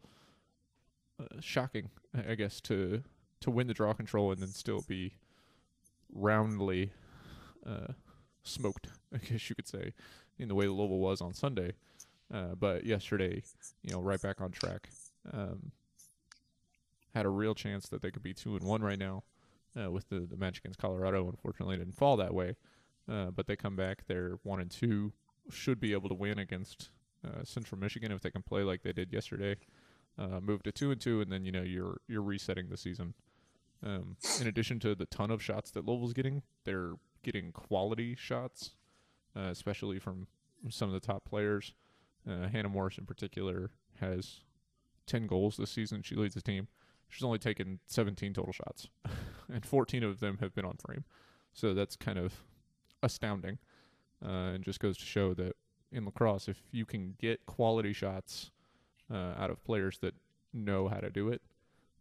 [1.19, 1.89] uh, shocking,
[2.27, 3.03] I guess, to
[3.41, 5.13] to win the draw control and then still be
[6.13, 6.91] roundly
[7.65, 7.93] uh,
[8.43, 9.93] smoked, I guess you could say,
[10.37, 11.73] in the way the Louisville was on Sunday.
[12.33, 13.41] Uh, but yesterday,
[13.81, 14.89] you know, right back on track.
[15.31, 15.71] Um,
[17.15, 19.23] had a real chance that they could be two and one right now
[19.79, 21.27] uh, with the the match against Colorado.
[21.27, 22.55] Unfortunately, didn't fall that way.
[23.09, 24.05] Uh, but they come back.
[24.07, 25.13] They're one and two.
[25.49, 26.89] Should be able to win against
[27.25, 29.55] uh, Central Michigan if they can play like they did yesterday.
[30.17, 33.13] Uh, move to two and two, and then you know you're you're resetting the season.
[33.83, 36.93] Um, in addition to the ton of shots that Louisville's getting, they're
[37.23, 38.71] getting quality shots,
[39.35, 40.27] uh, especially from
[40.69, 41.73] some of the top players.
[42.29, 44.41] Uh, Hannah Morris, in particular, has
[45.07, 46.01] 10 goals this season.
[46.03, 46.67] She leads the team.
[47.07, 48.89] She's only taken 17 total shots,
[49.51, 51.05] and 14 of them have been on frame.
[51.53, 52.43] So that's kind of
[53.03, 53.57] astounding,
[54.23, 55.55] uh, and just goes to show that
[55.91, 58.51] in lacrosse, if you can get quality shots
[59.11, 60.13] uh, out of players that
[60.53, 61.41] know how to do it,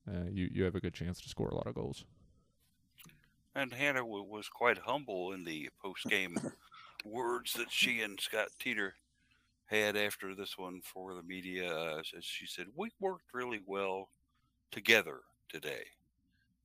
[0.08, 2.04] uh, you you have a good chance to score a lot of goals.
[3.54, 6.36] And Hannah w- was quite humble in the post game
[7.04, 8.94] words that she and Scott Teeter
[9.66, 11.74] had after this one for the media.
[11.74, 14.10] Uh, as she said, We worked really well
[14.70, 15.84] together today.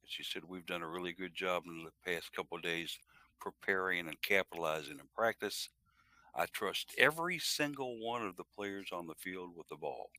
[0.01, 2.97] And she said, We've done a really good job in the past couple of days
[3.43, 5.69] preparing and capitalizing in practice.
[6.35, 10.09] I trust every single one of the players on the field with the ball.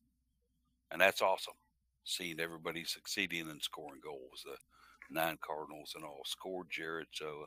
[0.92, 1.54] And that's awesome.
[2.04, 4.44] Seeing everybody succeeding and scoring goals.
[4.44, 4.56] The
[5.10, 7.08] nine Cardinals and all scored Jared.
[7.12, 7.46] So,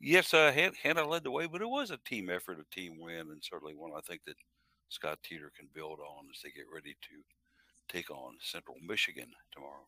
[0.00, 0.52] yes, uh,
[0.82, 3.74] Hannah led the way, but it was a team effort, a team win, and certainly
[3.74, 4.36] one I think that
[4.88, 9.86] Scott Teeter can build on as they get ready to take on Central Michigan tomorrow.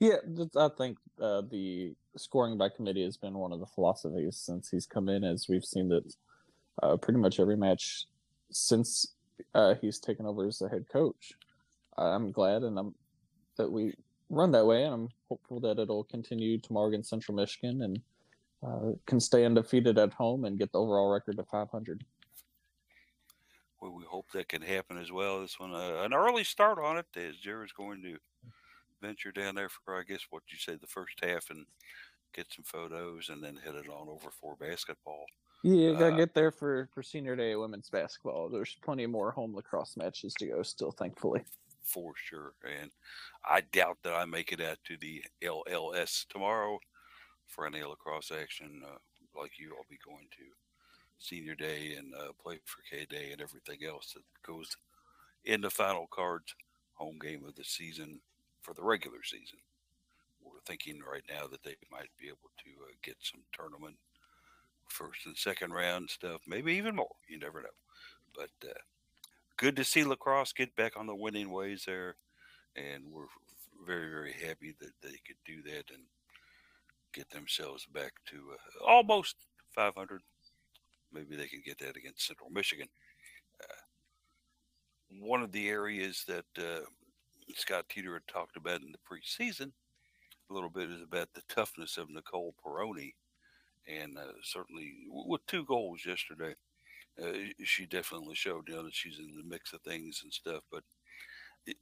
[0.00, 0.16] Yeah,
[0.56, 4.86] I think uh, the scoring by committee has been one of the philosophies since he's
[4.86, 6.14] come in, as we've seen that
[6.82, 8.06] uh, pretty much every match
[8.50, 9.14] since
[9.54, 11.32] uh, he's taken over as the head coach.
[11.96, 12.94] I'm glad and I'm
[13.58, 13.94] that we
[14.30, 18.00] run that way, and I'm hopeful that it'll continue tomorrow against Central Michigan and
[18.66, 22.04] uh, can stay undefeated at home and get the overall record to 500.
[23.80, 25.40] Well, we hope that can happen as well.
[25.40, 28.16] This one, uh, an early start on it, as Jared's going to
[29.02, 31.66] venture down there for, I guess, what you say, the first half and
[32.34, 35.26] get some photos and then head it on over for basketball.
[35.62, 38.48] Yeah, you gotta uh, get there for for senior day women's basketball.
[38.48, 41.44] There's plenty more home lacrosse matches to go still, thankfully.
[41.84, 42.92] For sure, and
[43.44, 46.78] I doubt that I make it out to the LLS tomorrow
[47.46, 48.82] for any lacrosse action.
[48.86, 48.98] Uh,
[49.38, 50.44] like you, I'll be going to
[51.18, 54.76] senior day and uh, play for K Day and everything else that goes
[55.44, 56.54] in the final cards
[56.94, 58.20] home game of the season
[58.62, 59.58] for the regular season.
[60.42, 63.96] We're thinking right now that they might be able to uh, get some tournament
[64.88, 67.14] first and second round stuff, maybe even more.
[67.28, 67.68] You never know.
[68.34, 68.74] But uh,
[69.56, 72.16] good to see lacrosse get back on the winning ways there,
[72.76, 73.26] and we're
[73.86, 76.04] very very happy that they could do that and
[77.12, 79.36] get themselves back to uh, almost
[79.74, 80.22] 500.
[81.12, 82.88] Maybe they can get that against Central Michigan.
[83.62, 86.86] Uh, one of the areas that uh,
[87.54, 89.72] Scott Teeter had talked about in the preseason
[90.50, 93.14] a little bit is about the toughness of Nicole Peroni
[93.86, 96.54] and uh, certainly with two goals yesterday,
[97.22, 97.32] uh,
[97.64, 100.62] she definitely showed you know, that she's in the mix of things and stuff.
[100.70, 100.84] But
[101.66, 101.76] it,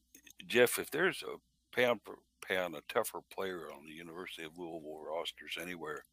[0.47, 1.37] Jeff, if there's a
[1.77, 6.05] pound for pound a tougher player on the University of Louisville rosters anywhere,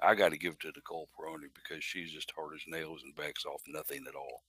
[0.00, 3.44] I got to give to Nicole Peroni because she's just hard as nails and backs
[3.44, 4.42] off nothing at all.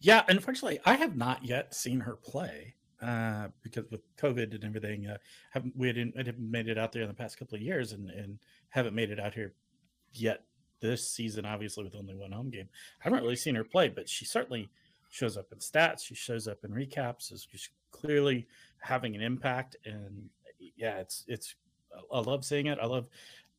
[0.00, 5.06] Yeah, unfortunately, I have not yet seen her play uh, because with COVID and everything,
[5.06, 5.16] uh,
[5.50, 7.92] haven't we didn't, I haven't made it out there in the past couple of years,
[7.92, 9.52] and and haven't made it out here
[10.12, 10.44] yet
[10.80, 12.68] this season, obviously with only one home game.
[13.00, 14.70] I haven't really seen her play, but she certainly
[15.10, 16.04] shows up in stats.
[16.04, 17.32] She shows up in recaps.
[17.32, 17.46] Is
[17.90, 18.46] clearly
[18.80, 20.28] having an impact, and
[20.76, 21.54] yeah, it's it's.
[22.12, 22.78] I love seeing it.
[22.80, 23.08] I love,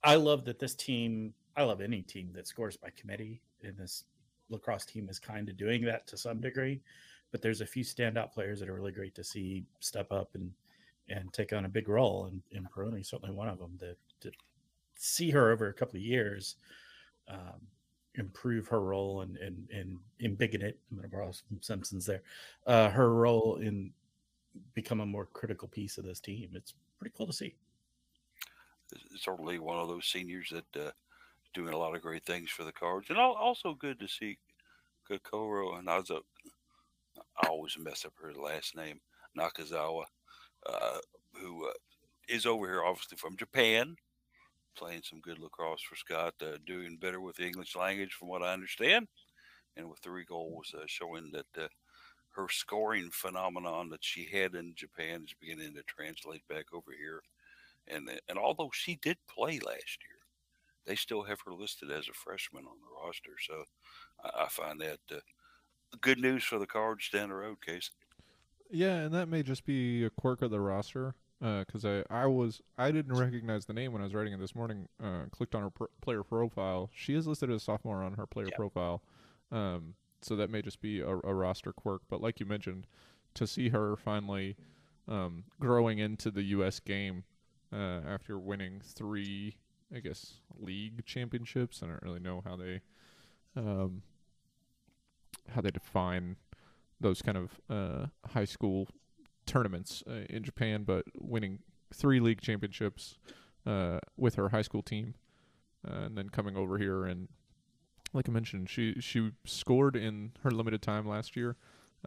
[0.03, 1.33] I love that this team.
[1.55, 4.05] I love any team that scores by committee, and this
[4.49, 6.81] lacrosse team is kind of doing that to some degree.
[7.31, 10.51] But there's a few standout players that are really great to see step up and
[11.09, 13.77] and take on a big role, and, and Peroni certainly one of them.
[13.79, 14.33] That, that
[14.95, 16.55] see her over a couple of years
[17.27, 17.61] um,
[18.15, 20.79] improve her role and and and embiggen it.
[20.89, 22.21] I'm going to borrow some Simpsons there.
[22.67, 23.91] Uh, her role in
[24.73, 26.49] become a more critical piece of this team.
[26.53, 27.55] It's pretty cool to see.
[29.17, 30.91] Certainly one of those seniors that uh,
[31.53, 34.37] doing a lot of great things for the Cards, and also good to see
[35.07, 36.21] Kokoro and Nazo.
[37.51, 39.01] Always mess up her last name,
[39.37, 40.05] Nakazawa,
[40.65, 40.99] uh,
[41.33, 41.73] who uh,
[42.29, 43.97] is over here obviously from Japan
[44.77, 48.41] playing some good lacrosse for Scott, uh, doing better with the English language, from what
[48.41, 49.05] I understand,
[49.75, 51.67] and with three goals, uh, showing that uh,
[52.29, 57.21] her scoring phenomenon that she had in Japan is beginning to translate back over here.
[57.87, 60.21] And uh, and although she did play last year,
[60.85, 63.35] they still have her listed as a freshman on the roster.
[63.45, 63.65] So
[64.23, 65.21] I, I find that
[65.99, 67.91] good news for the Cards down the road, Case.
[68.69, 72.25] Yeah, and that may just be a quirk of the roster because uh, I I
[72.27, 74.87] was I didn't recognize the name when I was writing it this morning.
[75.03, 76.89] Uh, clicked on her player profile.
[76.93, 78.55] She is listed as a sophomore on her player yeah.
[78.55, 79.01] profile,
[79.51, 82.03] um, so that may just be a, a, roster quirk.
[82.09, 82.85] But like you mentioned,
[83.33, 84.55] to see her finally
[85.07, 86.79] um, growing into the U.S.
[86.79, 87.23] game
[87.73, 89.57] uh, after winning three,
[89.93, 91.81] I guess, league championships.
[91.83, 92.81] I don't really know how they
[93.55, 94.03] um,
[95.49, 96.37] how they define
[96.99, 98.87] those kind of uh, high school
[99.45, 101.59] tournaments uh, in Japan, but winning
[101.93, 103.17] three league championships
[103.65, 105.15] uh, with her high school team,
[105.87, 107.27] uh, and then coming over here and,
[108.13, 111.55] like I mentioned, she she scored in her limited time last year.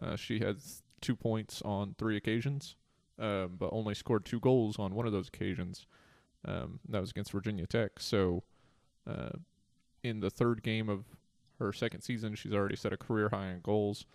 [0.01, 0.57] Uh, she had
[1.01, 2.75] two points on three occasions,
[3.17, 5.87] um, but only scored two goals on one of those occasions.
[6.47, 7.99] Um, that was against Virginia Tech.
[7.99, 8.43] So,
[9.09, 9.29] uh,
[10.03, 11.05] in the third game of
[11.59, 14.05] her second season, she's already set a career high in goals.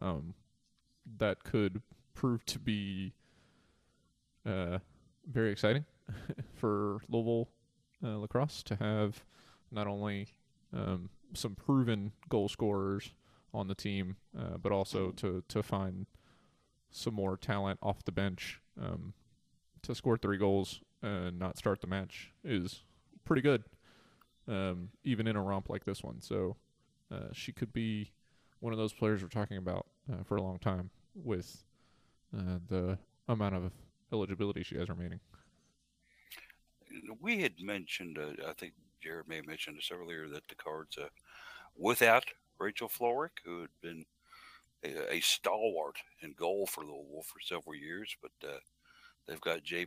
[0.00, 0.34] Um,
[1.18, 1.82] that could
[2.14, 3.12] prove to be
[4.46, 4.78] uh,
[5.26, 5.84] very exciting
[6.54, 7.48] for Louisville
[8.04, 9.24] uh, lacrosse to have
[9.70, 10.28] not only
[10.74, 13.12] um, some proven goal scorers
[13.54, 16.06] on the team, uh, but also to to find
[16.90, 19.14] some more talent off the bench um,
[19.82, 22.82] to score three goals and not start the match is
[23.24, 23.64] pretty good,
[24.46, 26.20] um, even in a romp like this one.
[26.20, 26.56] So
[27.12, 28.12] uh, she could be
[28.60, 31.64] one of those players we're talking about uh, for a long time with
[32.36, 32.98] uh, the
[33.28, 33.72] amount of
[34.12, 35.20] eligibility she has remaining.
[37.20, 40.96] We had mentioned, uh, I think Jared may have mentioned this earlier, that the cards,
[40.98, 41.08] uh,
[41.76, 42.24] without
[42.58, 44.04] Rachel Florick, who had been
[44.84, 48.30] a, a, stalwart in goal for Louisville for several years, but
[49.26, 49.86] they've got Jay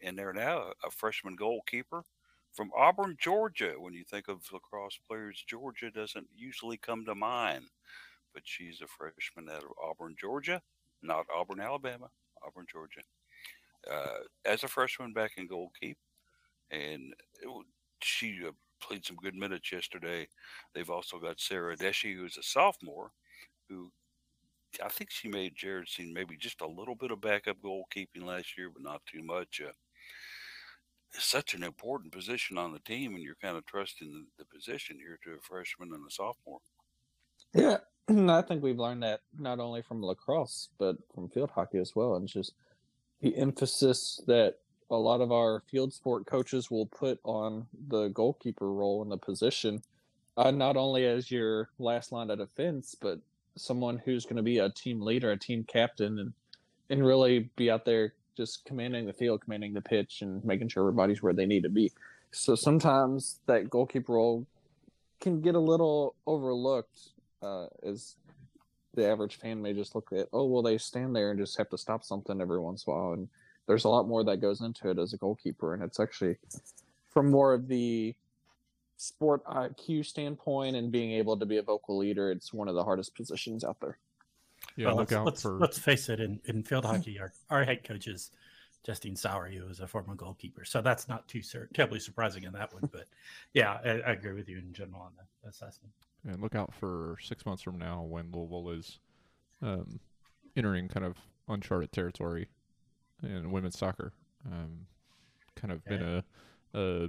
[0.00, 2.04] in there now, a freshman goalkeeper
[2.54, 3.74] from Auburn, Georgia.
[3.78, 7.64] When you think of lacrosse players, Georgia doesn't usually come to mind,
[8.32, 10.62] but she's a freshman out of Auburn, Georgia,
[11.02, 12.08] not Auburn, Alabama,
[12.46, 13.00] Auburn, Georgia.
[13.90, 15.96] Uh, as a freshman back in goalkeep,
[16.70, 17.12] and
[17.42, 17.66] it,
[18.02, 20.26] she uh, played some good minutes yesterday.
[20.74, 23.10] They've also got Sarah Deshi, who's a sophomore,
[23.68, 23.90] who
[24.82, 28.56] I think she made Jared seem maybe just a little bit of backup goalkeeping last
[28.56, 29.60] year, but not too much.
[29.64, 29.72] Uh,
[31.18, 34.98] such an important position on the team, and you're kind of trusting the, the position
[34.98, 36.60] here to a freshman and a sophomore.
[37.54, 41.94] Yeah, I think we've learned that not only from lacrosse, but from field hockey as
[41.94, 42.16] well.
[42.16, 42.54] And just
[43.20, 44.56] the emphasis that
[44.90, 49.16] a lot of our field sport coaches will put on the goalkeeper role in the
[49.16, 49.82] position,
[50.36, 53.18] uh, not only as your last line of defense, but
[53.56, 56.32] someone who's going to be a team leader, a team captain, and
[56.90, 60.82] and really be out there just commanding the field, commanding the pitch, and making sure
[60.82, 61.92] everybody's where they need to be.
[62.30, 64.46] So sometimes that goalkeeper role
[65.20, 66.98] can get a little overlooked,
[67.42, 68.16] uh, as
[68.94, 71.70] the average fan may just look at, oh well, they stand there and just have
[71.70, 73.28] to stop something every once in a while, and
[73.66, 76.36] there's a lot more that goes into it as a goalkeeper, and it's actually
[77.12, 78.14] from more of the
[78.96, 82.84] sport IQ standpoint and being able to be a vocal leader, it's one of the
[82.84, 83.98] hardest positions out there.
[84.76, 85.58] Yeah, well, look let's, out let's, for.
[85.58, 86.20] Let's face it.
[86.20, 88.30] In, in field hockey, our, our head coach is
[88.84, 90.64] Justine Sowry, who is a former goalkeeper.
[90.64, 92.88] So that's not too sur- terribly surprising in that one.
[92.92, 93.06] But
[93.54, 95.92] yeah, I, I, agree with you in general on that assessment.
[96.26, 98.98] And look out for six months from now when Louisville is
[99.62, 100.00] um,
[100.56, 101.16] entering kind of
[101.48, 102.48] uncharted territory
[103.22, 104.12] in women's soccer.
[104.46, 104.86] Um,
[105.56, 106.24] kind of been a,
[106.74, 107.08] a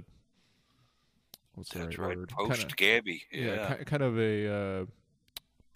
[1.54, 2.28] what's the right, right, word?
[2.30, 4.84] Post kinda, Gabby, yeah, yeah, kind of a uh,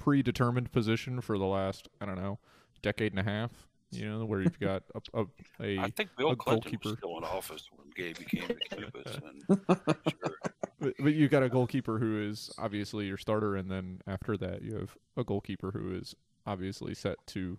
[0.01, 2.39] predetermined position for the last I don't know
[2.83, 3.51] decade and a half.
[3.93, 5.27] You know, where you've got a, a,
[5.61, 6.91] a I think Bill Clinton goalkeeper.
[6.91, 9.19] was still in office when Gabby came to campus.
[10.09, 10.37] Sure.
[10.81, 14.63] but, but you've got a goalkeeper who is obviously your starter, and then after that,
[14.63, 16.15] you have a goalkeeper who is
[16.47, 17.59] obviously set to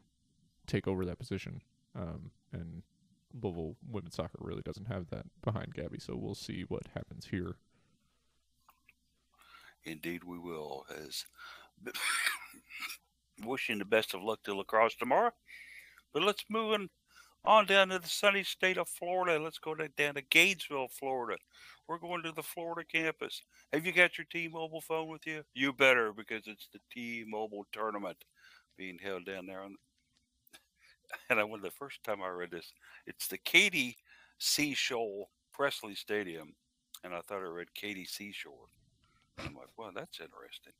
[0.67, 1.61] take over that position.
[1.95, 2.81] Um, and
[3.41, 7.55] Louisville women's soccer really doesn't have that behind Gabby, so we'll see what happens here.
[9.83, 10.85] Indeed, we will.
[11.05, 11.25] As
[13.45, 15.31] wishing the best of luck to lacrosse tomorrow.
[16.13, 16.89] But let's move on,
[17.45, 19.41] on down to the sunny state of Florida.
[19.41, 21.37] Let's go down to Gainesville, Florida.
[21.87, 23.41] We're going to the Florida campus.
[23.73, 25.43] Have you got your T-Mobile phone with you?
[25.53, 28.17] You better, because it's the T-Mobile tournament
[28.77, 29.75] being held down there on
[31.29, 32.73] and I went the first time I read this,
[33.05, 33.97] it's the Katie
[34.37, 36.53] Seashore Presley Stadium,
[37.03, 38.67] and I thought I read Katie Seashore.
[39.39, 40.73] I'm like, well, that's interesting.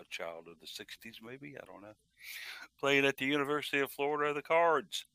[0.00, 1.94] A child of the '60s, maybe I don't know.
[2.80, 5.06] Playing at the University of Florida, the Cards,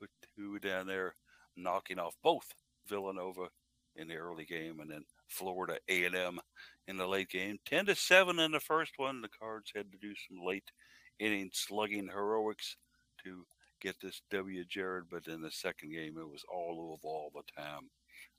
[0.00, 1.14] with who down there
[1.56, 2.54] knocking off both
[2.88, 3.48] Villanova
[3.96, 6.40] in the early game, and then Florida A&M
[6.88, 7.58] in the late game.
[7.64, 9.20] Ten to seven in the first one.
[9.20, 10.70] The Cards had to do some late
[11.18, 12.76] inning slugging heroics
[13.24, 13.44] to
[13.80, 15.04] get this W, Jared.
[15.10, 17.90] But in the second game, it was all Louisville all the time.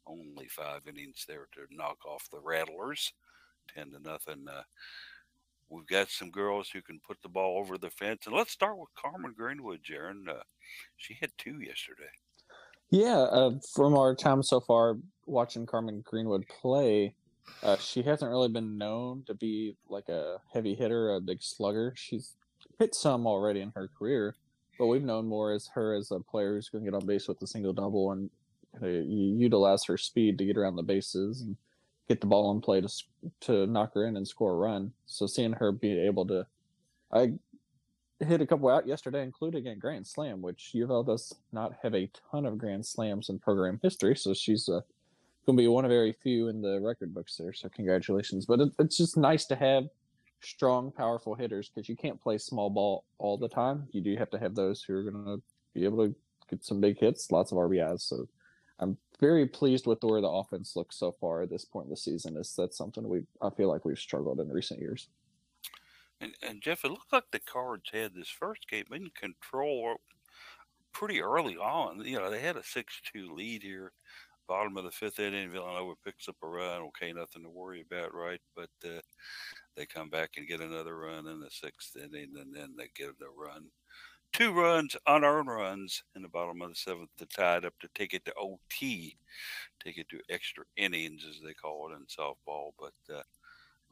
[0.05, 3.13] Only five innings there to knock off the Rattlers,
[3.73, 4.45] ten to nothing.
[4.49, 4.63] Uh,
[5.71, 8.77] we've got some girls who can put the ball over the fence, and let's start
[8.77, 10.27] with Carmen Greenwood, Jaron.
[10.27, 10.43] Uh,
[10.97, 12.11] she hit two yesterday.
[12.89, 17.15] Yeah, uh, from our time so far watching Carmen Greenwood play,
[17.63, 21.93] uh, she hasn't really been known to be like a heavy hitter, a big slugger.
[21.95, 22.35] She's
[22.77, 24.35] hit some already in her career,
[24.77, 27.29] but we've known more as her as a player who's going to get on base
[27.29, 28.29] with a single double and
[28.81, 31.55] uh, utilize her speed to get around the bases and
[32.07, 32.89] get the ball in play to
[33.41, 34.91] to knock her in and score a run.
[35.05, 36.45] So seeing her be able to,
[37.13, 37.33] I
[38.19, 42.09] hit a couple out yesterday, including a grand slam, which U does not have a
[42.31, 44.15] ton of grand slams in program history.
[44.15, 44.81] So she's uh,
[45.45, 47.53] going to be one of very few in the record books there.
[47.53, 48.45] So congratulations!
[48.45, 49.85] But it, it's just nice to have
[50.41, 53.87] strong, powerful hitters because you can't play small ball all the time.
[53.91, 55.41] You do have to have those who are going to
[55.73, 56.15] be able to
[56.49, 58.01] get some big hits, lots of RBIs.
[58.01, 58.27] So
[58.79, 61.97] I'm very pleased with where the offense looks so far at this point in the
[61.97, 62.35] season.
[62.35, 65.07] Is that's something we I feel like we've struggled in recent years.
[66.19, 69.95] And, and Jeff, it looked like the Cards had this first game in control
[70.93, 72.03] pretty early on.
[72.05, 73.91] You know, they had a six-two lead here,
[74.47, 75.49] bottom of the fifth inning.
[75.49, 76.81] Villanova picks up a run.
[76.81, 78.41] Okay, nothing to worry about, right?
[78.55, 78.99] But uh,
[79.75, 83.09] they come back and get another run in the sixth inning, and then they get
[83.09, 83.65] a run
[84.33, 87.89] two runs, unearned runs in the bottom of the seventh to tie it up to
[87.93, 89.17] take it to OT,
[89.83, 92.71] take it to extra innings, as they call it in softball.
[92.79, 93.21] But uh,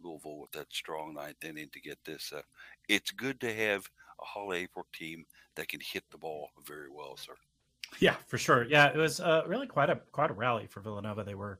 [0.02, 2.32] Louisville with that strong ninth inning to get this.
[2.36, 2.42] Uh,
[2.88, 3.86] it's good to have
[4.22, 5.26] a Holly Aprile team
[5.56, 7.34] that can hit the ball very well, sir.
[8.00, 8.64] Yeah, for sure.
[8.64, 11.24] Yeah, it was uh, really quite a quite a rally for Villanova.
[11.24, 11.60] They were,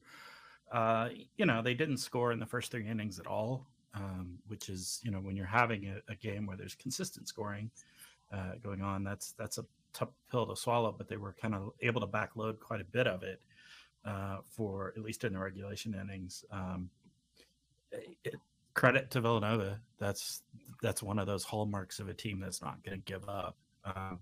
[0.72, 3.66] uh, you know, they didn't score in the first three innings at all,
[3.96, 7.72] um, which is you know when you're having a, a game where there's consistent scoring
[8.32, 9.04] uh, going on.
[9.04, 12.60] That's that's a tough pill to swallow, but they were kind of able to backload
[12.60, 13.42] quite a bit of it
[14.06, 16.46] uh, for at least in the regulation innings.
[16.52, 16.90] Um,
[17.92, 18.36] it,
[18.74, 19.80] credit to Villanova.
[20.00, 20.44] That's
[20.82, 23.58] that's one of those hallmarks of a team that's not going to give up.
[23.84, 24.20] Um,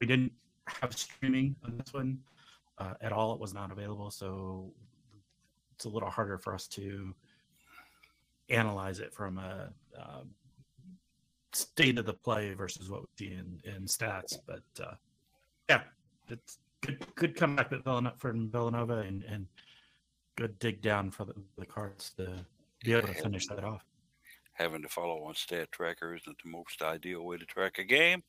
[0.00, 0.32] we didn't
[0.66, 2.18] have streaming on this one
[2.78, 3.32] uh, at all.
[3.34, 4.72] It was not available, so
[5.74, 7.14] it's a little harder for us to
[8.48, 10.30] analyze it from a um,
[11.52, 14.36] state of the play versus what we see in, in stats.
[14.46, 14.94] But uh,
[15.68, 15.82] yeah,
[16.28, 19.46] it's good good comeback Villanova, from Villanova and, and
[20.36, 22.32] good dig down for the, the cards to
[22.82, 23.84] be able to finish that off.
[24.54, 28.22] Having to follow on stat tracker isn't the most ideal way to track a game,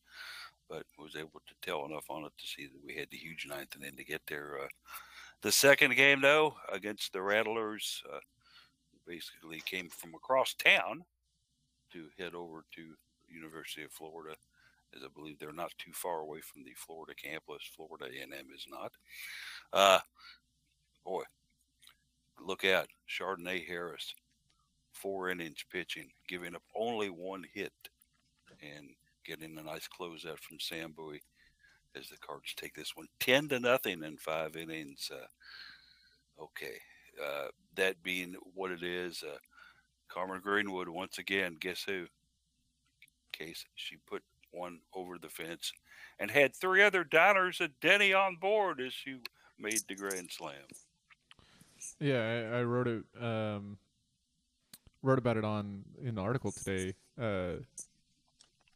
[0.70, 3.46] but was able to tell enough on it to see that we had the huge
[3.48, 4.60] ninth and then to get there.
[4.64, 4.68] Uh,
[5.42, 8.20] the second game, though, against the Rattlers, uh,
[9.08, 11.04] basically came from across town
[11.92, 12.94] to head over to
[13.34, 14.36] University of Florida,
[14.96, 17.64] as I believe they're not too far away from the Florida campus.
[17.76, 18.92] Florida A&M is not.
[19.74, 20.00] Uh,
[21.06, 21.24] boy,
[22.40, 24.14] look out, Chardonnay Harris,
[24.92, 27.74] four innings pitching, giving up only one hit,
[28.62, 28.90] and
[29.26, 31.22] getting a nice closeout from Sam Bowie
[31.96, 35.12] as the Cards take this one ten to nothing in five innings.
[35.14, 36.78] Uh, okay,
[37.24, 39.38] uh, that being what it is, uh,
[40.08, 41.58] Carmen Greenwood once again.
[41.60, 42.06] Guess who?
[43.42, 45.72] Case, she put one over the fence
[46.20, 49.18] and had three other diners at Denny on board as she
[49.58, 50.56] made the grand slam.
[52.00, 53.04] Yeah, I, I wrote it.
[53.20, 53.78] Um,
[55.02, 56.94] wrote about it on in the article today.
[57.20, 57.64] Uh,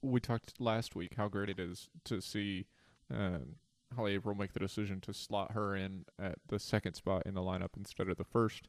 [0.01, 2.65] we talked last week how great it is to see
[3.13, 3.57] um,
[3.95, 7.41] Holly Aprile make the decision to slot her in at the second spot in the
[7.41, 8.67] lineup instead of the first.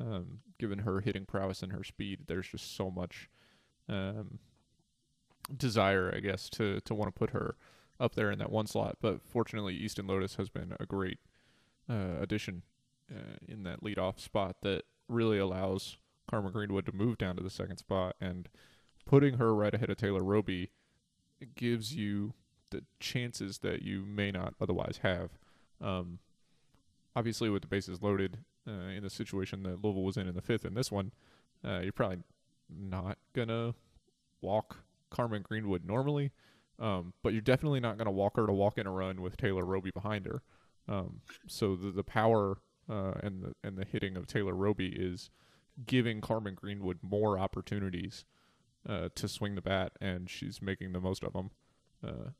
[0.00, 3.28] Um, given her hitting prowess and her speed, there's just so much
[3.88, 4.38] um,
[5.56, 7.56] desire, I guess, to to want to put her
[8.00, 8.98] up there in that one slot.
[9.00, 11.18] But fortunately, Easton Lotus has been a great
[11.88, 12.62] uh, addition
[13.10, 15.96] uh, in that leadoff spot that really allows
[16.28, 18.48] Carmen Greenwood to move down to the second spot and
[19.04, 20.70] putting her right ahead of Taylor Roby
[21.54, 22.32] gives you
[22.70, 25.30] the chances that you may not otherwise have.
[25.80, 26.18] Um,
[27.14, 30.42] obviously, with the bases loaded uh, in the situation that Louisville was in in the
[30.42, 31.12] fifth, in this one,
[31.64, 32.20] uh, you're probably
[32.68, 33.74] not gonna
[34.40, 34.78] walk
[35.14, 36.32] Carmen Greenwood normally,
[36.78, 39.36] um, but you're definitely not going to walk her to walk in a run with
[39.36, 40.42] Taylor Roby behind her.
[40.88, 42.58] Um, so the the power
[42.90, 45.30] uh, and the and the hitting of Taylor Roby is
[45.86, 48.24] giving Carmen Greenwood more opportunities
[48.88, 51.50] uh, to swing the bat, and she's making the most of them.
[52.06, 52.30] Uh,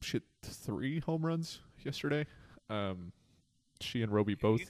[0.00, 2.26] she hit three home runs yesterday.
[2.70, 3.12] Um,
[3.80, 4.60] she and Roby both,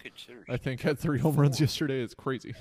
[0.49, 2.01] I think, had three home runs yesterday.
[2.03, 2.55] It's crazy.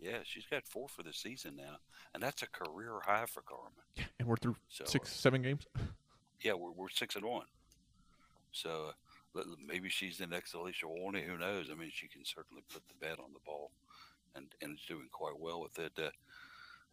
[0.00, 1.76] Yeah, she's got four for the season now,
[2.14, 3.72] and that's a career high for Carmen.
[3.96, 5.66] Yeah, and we're through so, six, seven games.
[6.40, 7.46] Yeah, we're we're six and one.
[8.52, 8.92] So
[9.36, 11.24] uh, maybe she's the next Alicia Warney.
[11.24, 11.68] Who knows?
[11.70, 13.72] I mean, she can certainly put the bat on the ball,
[14.34, 15.92] and and is doing quite well with it.
[15.98, 16.10] Uh,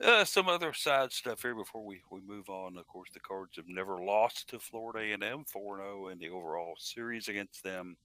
[0.03, 2.77] uh, some other side stuff here before we, we move on.
[2.77, 7.27] Of course, the Cards have never lost to Florida A&M, 4-0 in the overall series
[7.27, 7.97] against them.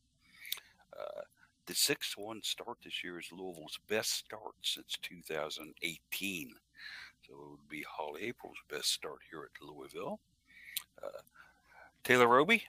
[0.98, 1.20] Uh,
[1.66, 6.50] the 6 1 start this year is Louisville's best start since 2018.
[7.26, 10.18] So it would be Holly Aprile's best start here at Louisville.
[11.02, 11.22] Uh,
[12.04, 12.64] Taylor Roby,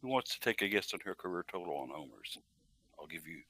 [0.00, 2.38] who wants to take a guess on her career total on homers?
[2.98, 3.40] I'll give you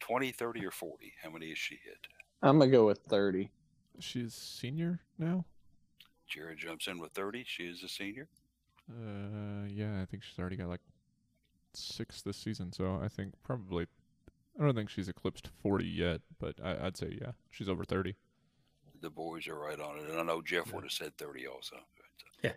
[0.00, 1.12] 20, 30, or 40.
[1.22, 1.98] How many has she hit?
[2.42, 3.50] I'm going to go with 30.
[3.98, 5.44] She's senior now?
[6.28, 7.44] Jared jumps in with 30.
[7.46, 8.28] She is a senior.
[8.88, 10.80] Uh, yeah, I think she's already got like
[11.78, 13.86] six this season, so I think probably.
[14.60, 18.16] I don't think she's eclipsed 40 yet, but I, would say yeah, she's over 30.
[19.00, 20.74] The boys are right on it, and I know Jeff yeah.
[20.74, 21.76] would have said 30 also.
[22.42, 22.52] Yeah,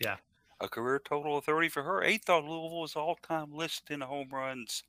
[0.00, 0.16] yeah.
[0.60, 2.02] A career total of 30 for her.
[2.02, 4.82] Eighth on Louisville's all time list in home runs.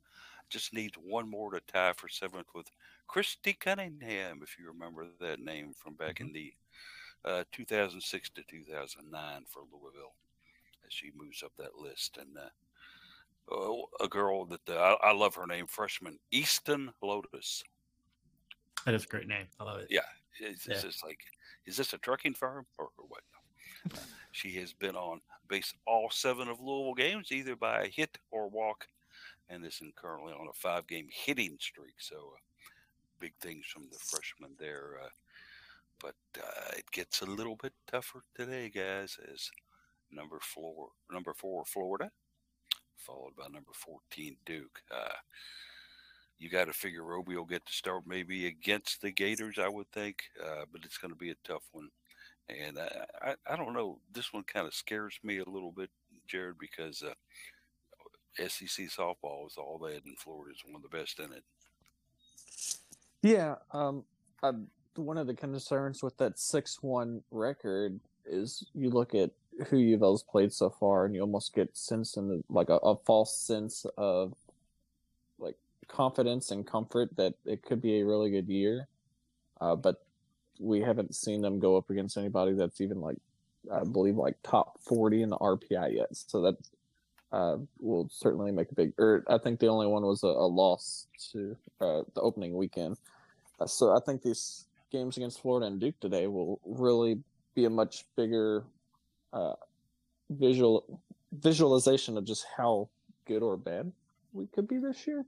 [0.50, 2.70] Just needs one more to tie for seventh with
[3.06, 6.20] Christy Cunningham, if you remember that name from back Mhm.
[6.20, 6.54] in the
[7.24, 10.14] uh, 2006 to 2009 for Louisville
[10.86, 12.16] as she moves up that list.
[12.16, 12.48] And uh,
[14.00, 17.62] a girl that uh, I, I love her name, freshman Easton Lotus.
[18.84, 19.46] That is a great name.
[19.58, 19.88] I love it.
[19.90, 20.00] Yeah,
[20.40, 20.90] It's, it's Yeah.
[20.90, 21.18] just like,
[21.66, 23.22] is this a trucking firm or, or what?
[23.92, 23.98] Uh,
[24.32, 28.48] she has been on base all seven of Louisville games, either by a hit or
[28.48, 28.86] walk,
[29.48, 31.94] and is currently on a five-game hitting streak.
[31.98, 32.40] So, uh,
[33.18, 34.98] big things from the freshman there.
[35.02, 35.08] Uh,
[36.00, 39.18] but uh, it gets a little bit tougher today, guys.
[39.32, 39.50] As
[40.12, 42.10] number four, number four, Florida,
[42.98, 44.80] followed by number fourteen, Duke.
[44.90, 45.16] Uh,
[46.38, 49.90] you got to figure Roby will get to start maybe against the Gators, I would
[49.90, 51.88] think, uh, but it's going to be a tough one.
[52.48, 53.98] And I, I, I don't know.
[54.12, 55.90] This one kind of scares me a little bit,
[56.28, 57.14] Jared, because uh,
[58.48, 61.42] SEC softball is all that, and Florida is one of the best in it.
[63.22, 64.04] Yeah, um,
[64.94, 69.30] one of the concerns with that six-one record is you look at
[69.66, 72.96] who UofL's played so far, and you almost get sense in the, like a, a
[72.96, 74.34] false sense of
[75.38, 75.56] like
[75.88, 78.88] confidence and comfort that it could be a really good year,
[79.60, 80.02] uh, but
[80.60, 83.16] we haven't seen them go up against anybody that's even like
[83.72, 86.08] I believe like top forty in the RPI yet.
[86.12, 86.56] So that
[87.32, 88.92] uh, will certainly make a big.
[88.98, 92.96] Or I think the only one was a, a loss to uh, the opening weekend.
[93.60, 97.18] Uh, so I think these games against Florida and Duke today will really
[97.54, 98.64] be a much bigger
[99.32, 99.54] uh,
[100.30, 101.00] visual
[101.32, 102.88] visualization of just how
[103.26, 103.92] good or bad
[104.32, 105.24] we could be this year.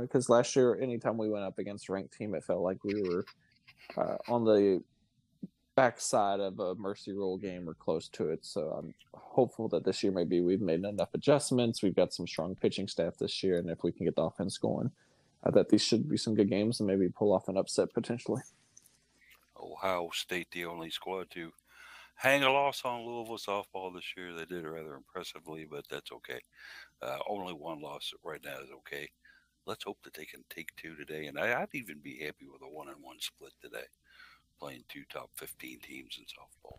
[0.00, 3.02] Because last year, anytime we went up against a ranked team, it felt like we
[3.02, 3.24] were
[3.96, 4.82] uh, on the
[5.74, 8.44] backside of a mercy rule game or close to it.
[8.44, 11.82] So I'm hopeful that this year maybe we've made enough adjustments.
[11.82, 14.58] We've got some strong pitching staff this year, and if we can get the offense
[14.58, 14.90] going,
[15.42, 18.42] uh, that these should be some good games and maybe pull off an upset potentially.
[19.60, 21.52] Ohio State, the only squad to
[22.20, 24.34] hang a loss on Louisville softball this year.
[24.34, 26.40] They did it rather impressively, but that's okay.
[27.00, 29.08] Uh, only one loss right now is okay.
[29.66, 32.60] Let's hope that they can take two today, and I, I'd even be happy with
[32.62, 33.84] a one and one split today,
[34.58, 36.78] playing two top fifteen teams in softball.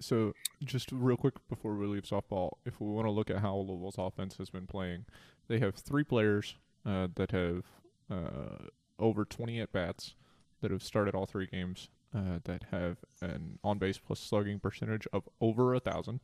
[0.00, 3.56] So, just real quick before we leave softball, if we want to look at how
[3.56, 5.04] Louisville's offense has been playing,
[5.48, 7.64] they have three players uh, that have
[8.10, 8.68] uh,
[8.98, 10.14] over 20 at bats
[10.60, 15.06] that have started all three games uh, that have an on base plus slugging percentage
[15.12, 16.20] of over a thousand,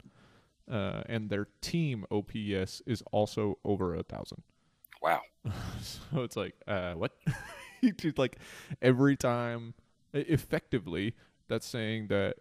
[0.70, 4.42] uh, and their team OPS is also over a thousand.
[5.02, 5.20] Wow.
[5.80, 7.12] so it's like, uh, what?
[7.96, 8.38] Dude, like
[8.80, 9.74] every time,
[10.14, 11.14] effectively,
[11.48, 12.36] that's saying that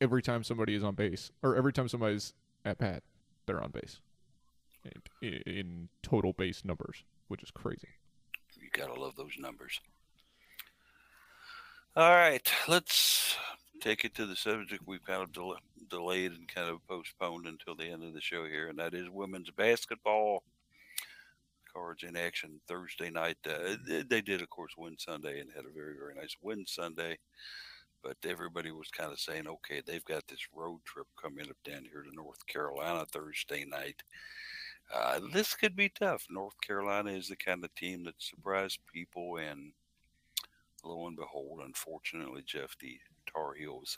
[0.00, 2.34] every time somebody is on base, or every time somebody's
[2.64, 3.04] at bat,
[3.46, 4.00] they're on base.
[5.22, 7.88] In, in total base numbers, which is crazy.
[8.58, 9.80] You gotta love those numbers.
[11.96, 13.36] All right, let's
[13.80, 17.74] take it to the subject we've kind of del- delayed and kind of postponed until
[17.74, 20.44] the end of the show here, and that is women's basketball.
[21.72, 23.38] Cards in action Thursday night.
[23.44, 23.76] Uh,
[24.08, 27.18] they- did, of course, win Sunday and had a very, very nice win Sunday.
[28.02, 31.84] But everybody was kind of saying, okay, they've got this road trip coming up down
[31.90, 34.02] here to North Carolina Thursday night.
[34.94, 36.26] Uh, this could be tough.
[36.30, 39.72] North Carolina is the kind of team that surprised people, and
[40.84, 42.98] lo and behold, unfortunately, Jeff, the
[43.32, 43.96] Tar Heels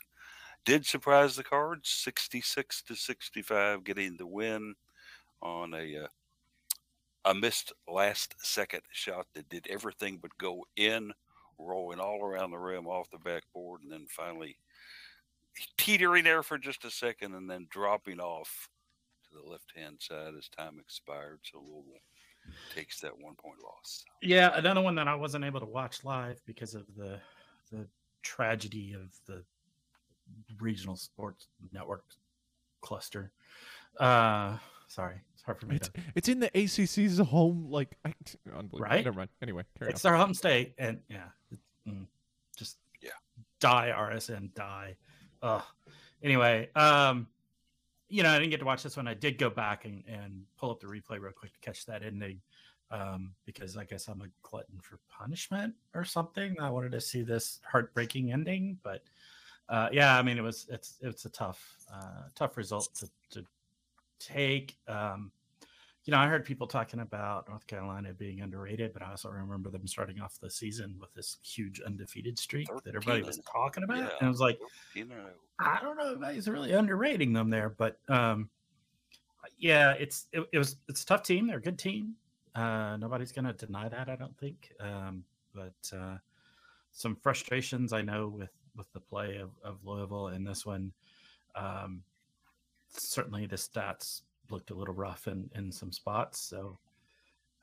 [0.65, 4.75] did surprise the Cards, sixty-six to sixty-five, getting the win
[5.41, 6.07] on a uh,
[7.25, 11.13] a missed last-second shot that did everything but go in,
[11.57, 14.57] rolling all around the rim off the backboard, and then finally
[15.77, 18.67] teetering there for just a second, and then dropping off
[19.23, 21.39] to the left-hand side as time expired.
[21.43, 22.01] So Louisville
[22.75, 24.03] takes that one-point loss.
[24.21, 27.19] Yeah, another one that I wasn't able to watch live because of the
[27.71, 27.87] the
[28.21, 29.43] tragedy of the
[30.59, 32.03] regional sports network
[32.81, 33.31] cluster.
[33.99, 36.01] Uh sorry, it's hard for me It's to.
[36.15, 38.13] it's in the ACC's home, like I,
[38.47, 38.79] unbelievable.
[38.79, 39.03] Right?
[39.05, 39.29] Never mind.
[39.41, 40.11] Anyway, carry It's on.
[40.11, 42.05] their home state, and yeah, it, mm,
[42.57, 43.09] just Yeah.
[43.59, 44.95] die RSN die.
[45.41, 45.63] Ugh.
[46.21, 47.27] Anyway, um,
[48.13, 49.07] you know, I didn't get to watch this one.
[49.07, 52.03] I did go back and, and pull up the replay real quick to catch that
[52.03, 52.39] ending,
[52.91, 56.55] um, because I guess I'm a glutton for punishment or something.
[56.59, 59.01] I wanted to see this heartbreaking ending, but
[59.67, 63.43] uh, yeah, I mean, it was it's it's a tough uh, tough result to to
[64.19, 64.77] take.
[64.87, 65.31] Um,
[66.05, 69.69] you know, I heard people talking about North Carolina being underrated, but I also remember
[69.69, 73.97] them starting off the season with this huge undefeated streak that everybody was talking about.
[73.97, 74.09] Yeah.
[74.19, 74.59] And I was like,
[74.95, 75.27] You know,
[75.59, 78.49] I don't know if anybody's really underrating them there, but um,
[79.57, 81.47] yeah, it's it, it was it's a tough team.
[81.47, 82.15] They're a good team.
[82.53, 84.73] Uh, nobody's going to deny that, I don't think.
[84.79, 85.23] Um,
[85.55, 86.17] but uh,
[86.91, 90.91] some frustrations I know with with the play of, of Louisville in this one.
[91.55, 92.03] Um,
[92.89, 94.21] certainly, the stats
[94.53, 96.39] looked a little rough in in some spots.
[96.39, 96.79] So,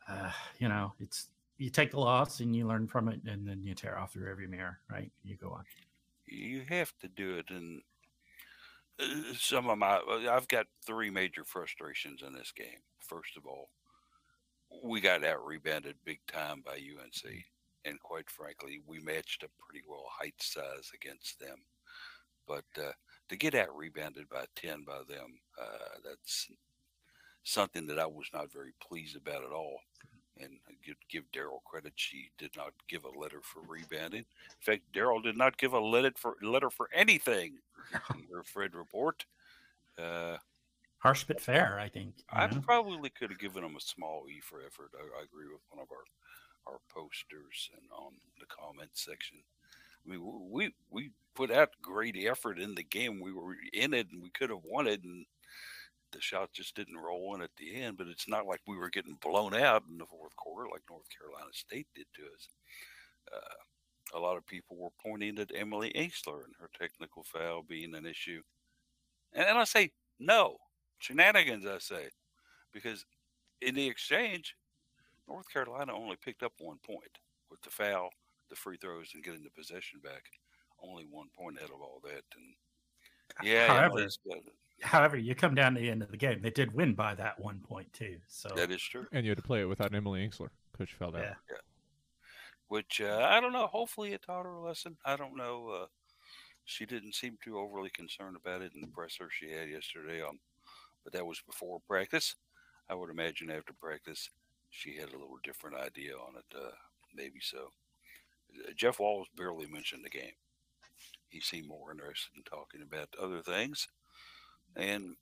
[0.09, 1.29] uh, you know, it's
[1.59, 4.29] you take the loss and you learn from it, and then you tear off your
[4.29, 5.11] every mirror, right?
[5.25, 5.65] You go on.
[6.27, 7.83] you have to do it and
[9.01, 13.71] uh, some of my i've got three major frustrations in this game first of all
[14.85, 17.45] we got out rebounded big time by unc
[17.85, 21.57] and quite frankly we matched up pretty well height size against them
[22.47, 22.93] but uh,
[23.29, 26.49] to get out rebounded by 10 by them uh, that's
[27.51, 29.81] something that i was not very pleased about at all
[30.43, 31.93] and I give, give Daryl credit.
[31.97, 34.21] She did not give a letter for rebounding.
[34.21, 37.59] In fact, Daryl did not give a letter for letter for anything
[38.15, 39.27] in her Fred report.
[39.99, 40.39] Uh,
[40.99, 42.15] Harsh but fair, I think.
[42.31, 42.61] I know?
[42.61, 44.91] probably could have given them a small E for effort.
[44.95, 46.05] I, I agree with one of our
[46.71, 49.39] our posters and on the comment section.
[50.07, 50.21] I mean,
[50.51, 53.21] we we put out great effort in the game.
[53.21, 55.25] We were in it, and we could have won it, and
[56.13, 57.97] the shot just didn't roll in at the end.
[57.97, 61.07] But it's not like we were getting blown out in the fourth quarter like North
[61.17, 62.49] Carolina State did to us.
[63.35, 67.95] Uh, a lot of people were pointing at Emily Engstler and her technical foul being
[67.95, 68.43] an issue,
[69.33, 70.57] and, and I say no
[70.99, 71.65] shenanigans.
[71.67, 72.09] I say
[72.73, 73.05] because
[73.63, 74.57] in the exchange,
[75.29, 77.19] North Carolina only picked up one point
[77.51, 78.11] with the foul,
[78.49, 80.25] the free throws, and getting the possession back.
[80.83, 82.55] Only one point out of all that, and
[83.43, 84.43] yeah, However, Emily's got-
[84.83, 86.41] However, you come down to the end of the game.
[86.43, 88.19] They did win by that one point too.
[88.29, 89.07] So that is true.
[89.13, 91.23] And you had to play it without Emily Engstler because she fell down.
[91.23, 91.57] Yeah.
[92.69, 93.67] Which uh, I don't know.
[93.67, 94.97] Hopefully, it taught her a lesson.
[95.05, 95.69] I don't know.
[95.69, 95.87] Uh,
[96.65, 100.23] she didn't seem too overly concerned about it in the presser she had yesterday.
[100.23, 100.39] Um,
[101.05, 102.37] but that was before practice.
[102.89, 104.31] I would imagine after practice,
[104.71, 106.57] she had a little different idea on it.
[106.57, 106.71] Uh,
[107.15, 107.71] maybe so.
[108.69, 110.33] Uh, Jeff Walz barely mentioned the game.
[111.29, 113.89] He seemed more interested in talking about other things.
[114.77, 115.17] And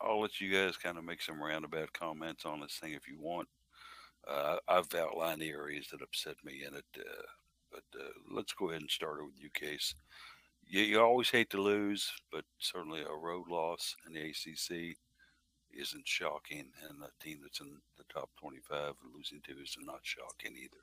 [0.00, 3.18] I'll let you guys kind of make some roundabout comments on this thing if you
[3.18, 3.48] want.
[4.28, 7.22] Uh, I've outlined the areas that upset me in it, uh,
[7.70, 9.94] but uh, let's go ahead and start it with you, Case.
[10.64, 14.96] You, you always hate to lose, but certainly a road loss in the ACC
[15.72, 20.56] isn't shocking, and a team that's in the top 25 losing to is not shocking
[20.56, 20.82] either.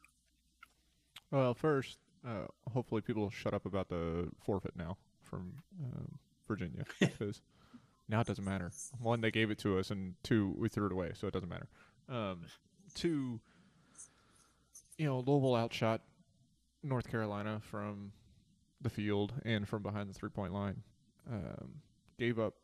[1.31, 1.97] Well, first,
[2.27, 6.19] uh, hopefully people shut up about the forfeit now from um,
[6.49, 7.41] Virginia because
[8.09, 8.71] now it doesn't matter.
[8.99, 11.47] One, they gave it to us, and two, we threw it away, so it doesn't
[11.47, 11.67] matter.
[12.09, 12.41] Um,
[12.93, 13.39] two,
[14.97, 16.01] you know, Louisville outshot
[16.83, 18.11] North Carolina from
[18.81, 20.81] the field and from behind the three point line.
[21.31, 21.75] Um,
[22.17, 22.55] gave up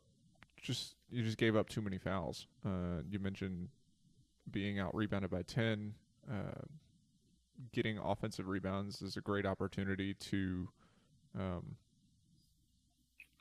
[0.60, 2.46] just you just gave up too many fouls.
[2.64, 3.68] Uh, you mentioned
[4.50, 5.94] being out rebounded by ten.
[6.30, 6.62] Uh,
[7.72, 10.68] getting offensive rebounds is a great opportunity to
[11.38, 11.76] um,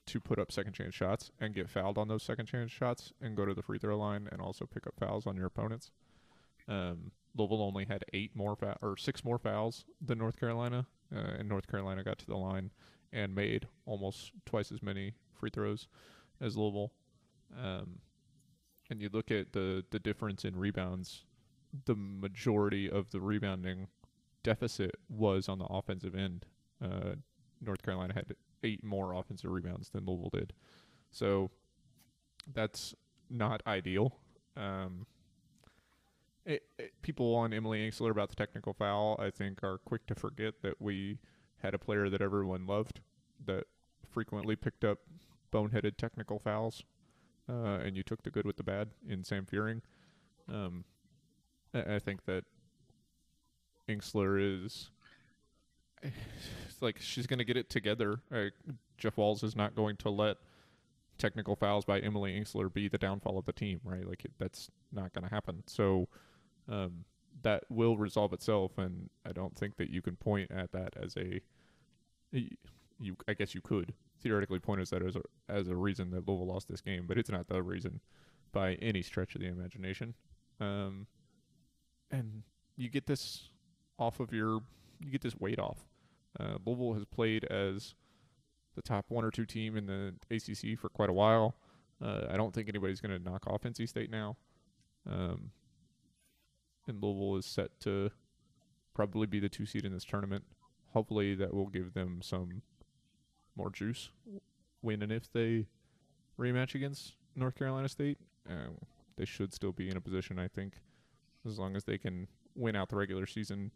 [0.08, 3.36] to put up second chance shots and get fouled on those second chance shots and
[3.36, 5.92] go to the free throw line and also pick up fouls on your opponents.
[6.68, 11.36] Um, Louisville only had eight more fa- or six more fouls than North Carolina, uh,
[11.40, 12.72] and North Carolina got to the line
[13.12, 15.88] and made almost twice as many free throws
[16.42, 16.92] as Louisville.
[17.58, 18.00] Um,
[18.90, 21.26] and you look at the the difference in rebounds,
[21.86, 23.88] the majority of the rebounding
[24.44, 26.46] deficit was on the offensive end.
[26.84, 27.16] Uh,
[27.62, 30.54] North Carolina had eight more offensive rebounds than Louisville did,
[31.12, 31.50] so
[32.54, 32.94] that's
[33.30, 34.18] not ideal.
[34.58, 35.06] Um,
[36.46, 40.16] it, it- people on Emily Engstler about the technical foul, I think, are quick to
[40.16, 41.20] forget that we
[41.58, 43.00] had a player that everyone loved
[43.46, 43.66] that
[44.10, 45.00] frequently picked up
[45.52, 46.84] boneheaded technical fouls,
[47.50, 49.82] uh, and you took the good with the bad in Sam Fuehring.
[50.52, 50.84] Um,
[51.74, 52.44] I, I think that
[53.90, 54.90] Engstler is
[56.02, 58.20] it's like she's going to get it together.
[58.34, 58.46] Uh,
[58.98, 60.38] Jeff Walz is not going to let
[61.18, 64.08] technical fouls by Emily Engstler be the downfall of the team, right?
[64.08, 65.64] Like it, that's not going to happen.
[65.68, 66.08] So
[66.70, 67.06] um,
[67.44, 71.16] that will resolve itself, and I don't think that you can point at that as
[71.18, 71.42] a
[72.32, 73.16] you.
[73.28, 76.48] I guess you could theoretically point as that as a as a reason that Louisville
[76.48, 78.00] lost this game, but it's not the reason
[78.52, 80.14] by any stretch of the imagination.
[80.60, 81.08] Um,
[82.12, 82.44] and
[82.78, 83.50] you get this
[84.00, 84.62] off of your
[85.00, 85.86] you get this weight off.
[86.40, 87.96] Uh, Louisville has played as
[88.76, 91.56] the top one or two team in the ACC for quite a while.
[92.04, 94.36] Uh, I don't think anybody's going to knock off NC State now.
[95.10, 95.52] Um,
[96.88, 98.12] and Louisville is set to
[98.94, 100.44] probably be the two seed in this tournament.
[100.94, 102.62] Hopefully, that will give them some
[103.56, 104.12] more juice
[104.82, 105.68] when and if they
[106.40, 108.18] rematch against North Carolina State.
[108.50, 108.78] Um,
[109.18, 110.74] they should still be in a position, I think,
[111.46, 113.72] as long as they can win out the regular season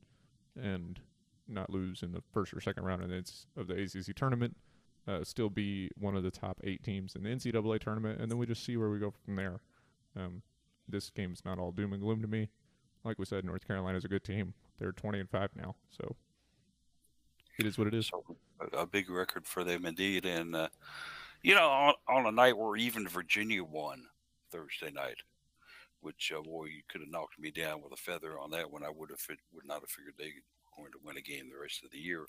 [0.62, 1.00] and
[1.50, 4.56] not lose in the first or second round of the, ACC tournament.
[5.08, 8.38] Uh, still be one of the top eight teams in the NCAA tournament, and then
[8.38, 9.60] we just see where we go from there.
[10.16, 10.44] Um,
[10.88, 12.50] this game's not all doom and gloom to me.
[13.04, 14.54] Like we said, North Carolina's a good team.
[14.78, 16.16] They're 20 and five now, so
[17.58, 18.12] it is what it is.
[18.74, 20.70] A, big record for them indeed, and uh,
[21.42, 24.04] you know, on, on a night where even Virginia won
[24.52, 25.18] Thursday night,
[26.02, 28.84] which uh, boy, you could have knocked me down with a feather on that one.
[28.84, 29.22] I would have
[29.54, 30.34] would not have figured they
[30.80, 32.26] going to win a game the rest of the year.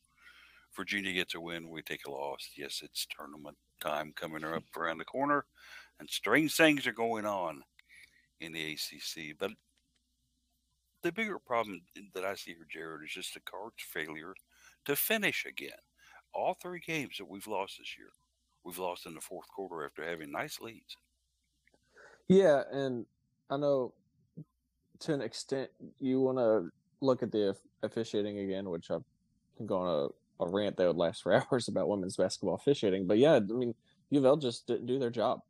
[0.76, 2.50] Virginia gets a win, we take a loss.
[2.56, 5.44] Yes, it's tournament time coming up around the corner,
[5.98, 7.62] and strange things are going on
[8.40, 9.36] in the ACC.
[9.38, 9.50] But
[11.02, 11.80] the bigger problem
[12.14, 14.34] that I see here, Jared, is just the Cards' failure
[14.84, 15.70] to finish again.
[16.32, 18.10] All three games that we've lost this year,
[18.64, 20.96] we've lost in the fourth quarter after having nice leads.
[22.28, 23.06] Yeah, and
[23.50, 23.92] I know
[25.00, 26.70] to an extent you want to
[27.00, 28.98] look at the officiating again, which I
[29.56, 33.06] can go on a, a rant that would last for hours about women's basketball officiating.
[33.06, 33.74] But yeah, I mean,
[34.10, 35.40] U of L just didn't do their job,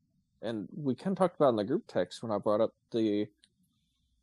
[0.42, 3.26] and we kind of talked about in the group text when I brought up the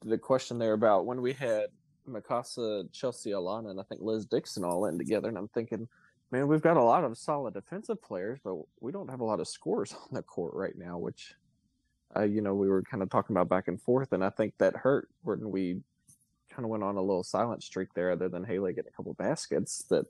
[0.06, 1.68] the question there about when we had
[2.08, 5.88] Mykasa, Chelsea Alana, and I think Liz Dixon all in together, and I'm thinking,
[6.32, 9.40] man, we've got a lot of solid defensive players, but we don't have a lot
[9.40, 11.34] of scores on the court right now, which,
[12.16, 14.54] uh, you know, we were kind of talking about back and forth, and I think
[14.60, 15.82] that hurt when we
[16.58, 19.14] kind of went on a little silent streak there, other than Hailey getting a couple
[19.14, 19.84] baskets.
[19.90, 20.08] That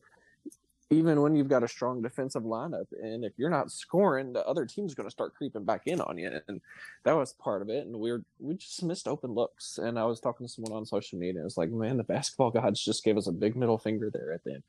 [0.89, 4.65] even when you've got a strong defensive lineup, and if you're not scoring, the other
[4.65, 6.61] team's going to start creeping back in on you, and
[7.03, 7.85] that was part of it.
[7.85, 9.77] And we were we just missed open looks.
[9.77, 12.51] And I was talking to someone on social media, it was like, man, the basketball
[12.51, 14.63] gods just gave us a big middle finger there at the end.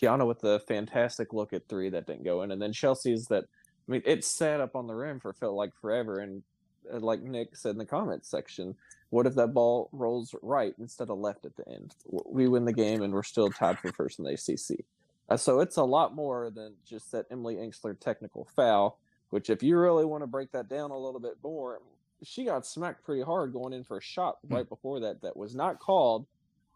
[0.00, 3.44] Kianna with the fantastic look at three that didn't go in, and then Chelsea's that.
[3.88, 6.44] I mean, it sat up on the rim for felt like forever, and
[6.92, 8.76] uh, like Nick said in the comments section,
[9.16, 11.94] what if that ball rolls right instead of left at the end?
[12.04, 14.84] We win the game, and we're still tied for first in the ACC.
[15.30, 18.98] Uh, so it's a lot more than just that Emily Engstler technical foul,
[19.30, 21.80] which if you really want to break that down a little bit more,
[22.22, 24.54] she got smacked pretty hard going in for a shot Hmm.
[24.54, 26.26] right before that that was not called.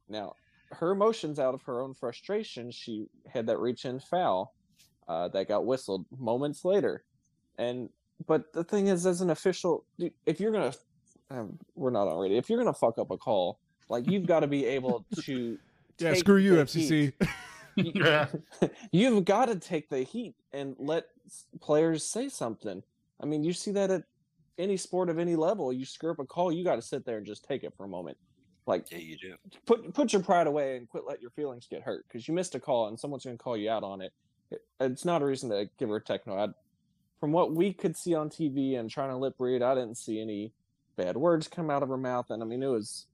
[0.09, 0.35] Now,
[0.73, 4.55] her emotions out of her own frustration, she had that reach in foul
[5.09, 7.05] uh, that got whistled moments later.
[7.59, 7.91] And
[8.27, 9.85] but the thing is, as an official,
[10.25, 10.73] if you're gonna,
[11.31, 12.37] um, we're not already.
[12.37, 13.59] If you're gonna fuck up a call,
[13.89, 15.59] like you've got to be able to.
[15.99, 17.13] Yeah, screw you, the FCC.
[17.77, 18.27] You- Yeah.
[18.91, 21.05] you've got to take the heat and let
[21.61, 22.83] players say something.
[23.23, 24.05] I mean, you see that at
[24.59, 25.75] any sport of any level.
[25.75, 27.85] You screw up a call, you got to sit there and just take it for
[27.85, 28.17] a moment.
[28.67, 29.35] Like Yeah, you do.
[29.67, 32.55] put put your pride away and quit let your feelings get hurt because you missed
[32.55, 34.13] a call and someone's going to call you out on it.
[34.51, 34.63] it.
[34.81, 36.35] It's not a reason to give her a techno.
[36.39, 36.49] I,
[37.21, 40.19] from what we could see on TV and trying to lip read, I didn't see
[40.19, 40.55] any
[40.97, 42.27] bad words come out of her mouth.
[42.31, 43.07] And I mean, it was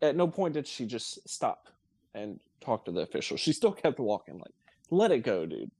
[0.00, 1.68] at no point did she just stop
[2.14, 3.36] and talk to the official.
[3.36, 4.38] She still kept walking.
[4.38, 4.54] Like,
[4.90, 5.70] let it go, dude.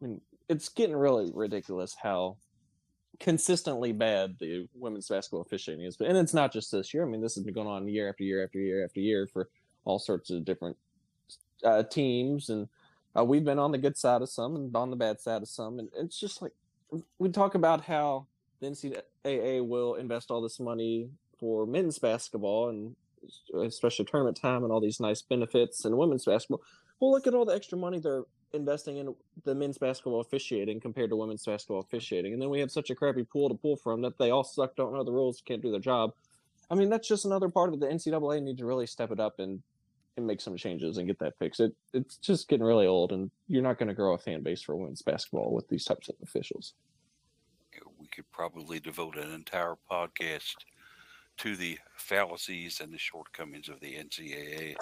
[0.00, 2.36] I mean, it's getting really ridiculous how
[3.18, 5.96] consistently bad the women's basketball officiating is.
[5.96, 7.04] But and it's not just this year.
[7.04, 9.48] I mean, this has been going on year after year after year after year for
[9.84, 10.76] all sorts of different
[11.64, 12.68] uh, teams, and
[13.16, 15.48] uh, we've been on the good side of some and on the bad side of
[15.48, 16.52] some, and it's just like
[17.18, 18.26] we talk about how
[18.60, 22.96] the NCAA will invest all this money for men's basketball and
[23.64, 26.62] especially tournament time and all these nice benefits and women's basketball.
[27.00, 31.10] Well, look at all the extra money they're investing in the men's basketball officiating compared
[31.10, 32.32] to women's basketball officiating.
[32.32, 34.76] And then we have such a crappy pool to pull from that they all suck,
[34.76, 36.12] don't know the rules, can't do their job.
[36.70, 37.80] I mean, that's just another part of it.
[37.80, 39.62] The NCAA need to really step it up and
[40.16, 41.60] and make some changes and get that fixed.
[41.60, 44.62] It it's just getting really old, and you're not going to grow a fan base
[44.62, 46.72] for women's basketball with these types of officials.
[48.16, 50.54] We could probably devote an entire podcast
[51.38, 54.74] to the fallacies and the shortcomings of the NCAA.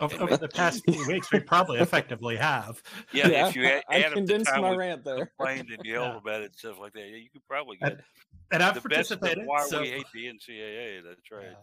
[0.00, 2.82] Over, over the past few weeks, we probably effectively have.
[3.12, 5.26] Yeah, if you add, I add up the condensed my rant there.
[5.26, 6.16] complained and yelled Yeah.
[6.18, 8.02] about it and stuff like that, yeah, you could probably get And,
[8.52, 9.46] and I've the best participated.
[9.46, 11.02] why so- we hate the NCAA.
[11.04, 11.48] That's right.
[11.50, 11.56] Yeah.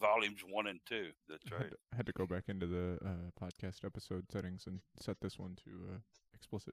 [0.00, 1.08] Volumes one and two.
[1.28, 1.62] That's I right.
[1.64, 5.16] had, to, I had to go back into the uh, podcast episode settings and set
[5.20, 5.98] this one to uh,
[6.34, 6.72] explicit.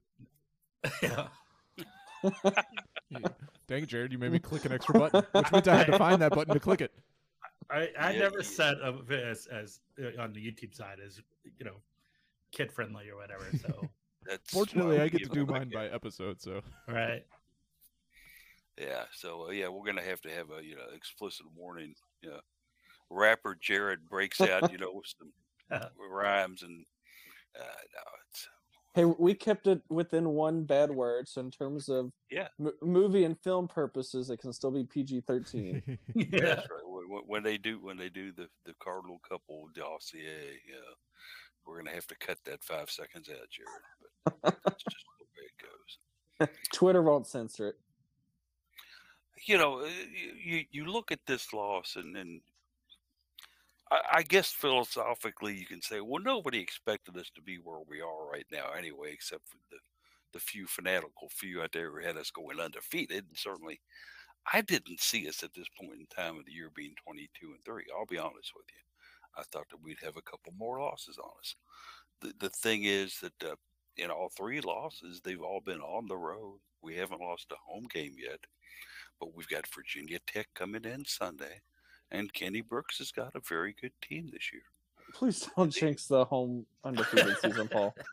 [1.02, 1.26] Yeah.
[3.10, 3.28] Yeah.
[3.66, 6.20] Dang, Jared, you made me click an extra button, which meant I had to find
[6.22, 6.92] that button to click it.
[7.70, 8.44] I, I Yeah, never yeah.
[8.44, 11.20] said of it as, as uh, on the YouTube side as
[11.58, 11.76] you know
[12.52, 13.44] kid friendly or whatever.
[13.60, 13.88] So
[14.26, 15.74] That's Fortunately, why I we get to give do them a mine kick.
[15.74, 17.24] by episode, so right.
[18.78, 19.04] Yeah.
[19.12, 21.94] So uh, yeah, we're gonna have to have a you know explicit warning.
[22.22, 22.40] Yeah.
[23.10, 25.32] rapper Jared breaks out, you know, with some
[26.10, 26.84] rhymes and
[27.58, 28.48] uh, no, it's
[28.94, 32.48] Hey, we kept it within one bad word, so in terms of Yeah.
[32.58, 35.80] m- movie and film purposes, it can still be PG thirteen.
[36.14, 36.26] yeah.
[36.56, 36.84] That's right.
[36.84, 40.94] When, when- when they do when they do the the cardinal couple dossier, yeah,
[41.64, 43.82] we're gonna have to cut that five seconds out, Jared.
[44.42, 46.58] But that's just the way it goes.
[46.72, 47.76] Twitter won't censor it.
[49.46, 52.40] You know, uh, you you- you look at this loss, and and
[53.90, 58.30] I, guess philosophically you can say, well, nobody expected us to be where we are
[58.30, 59.78] right now, anyway, except for the
[60.32, 63.24] the few fanatical few out there who had us going undefeated.
[63.28, 63.80] And certainly,
[64.52, 67.64] I didn't see us at this point in time of the year being 22 and
[67.64, 67.84] 3.
[67.96, 68.80] I'll be honest with you.
[69.36, 71.54] I thought that we'd have a couple more losses on us.
[72.20, 73.56] The, the thing is that uh,
[73.96, 76.58] in all three losses, they've all been on the road.
[76.82, 78.40] We haven't lost a home game yet,
[79.20, 81.60] but we've got Virginia Tech coming in Sunday,
[82.10, 84.62] and Kenny Brooks has got a very good team this year.
[85.14, 87.94] Please don't jinx the home undefeated season, Paul.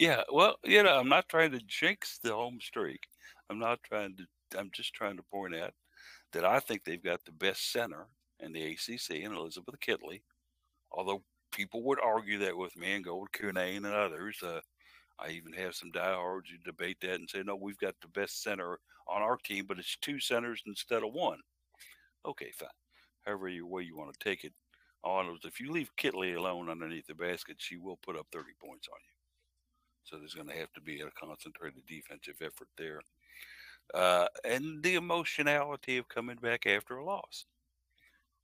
[0.00, 3.06] Yeah, well, you know, I'm not trying to jinx the home streak.
[3.48, 4.58] I'm not trying to.
[4.58, 5.72] I'm just trying to point out
[6.32, 8.08] that I think they've got the best center
[8.40, 10.22] in the ACC in Elizabeth Kitley.
[10.90, 11.22] Although
[11.52, 14.42] people would argue that with me and go with Cunane and others.
[14.42, 14.60] Uh,
[15.18, 18.42] I even have some diehards who debate that and say, no, we've got the best
[18.42, 21.38] center on our team, but it's two centers instead of one.
[22.26, 22.68] Okay, fine.
[23.24, 24.52] However you way you want to take it.
[25.04, 28.88] I if you leave Kitley alone underneath the basket, she will put up 30 points
[28.88, 29.14] on you.
[30.04, 33.00] So there's going to have to be a concentrated defensive effort there.
[33.92, 37.44] Uh, and the emotionality of coming back after a loss.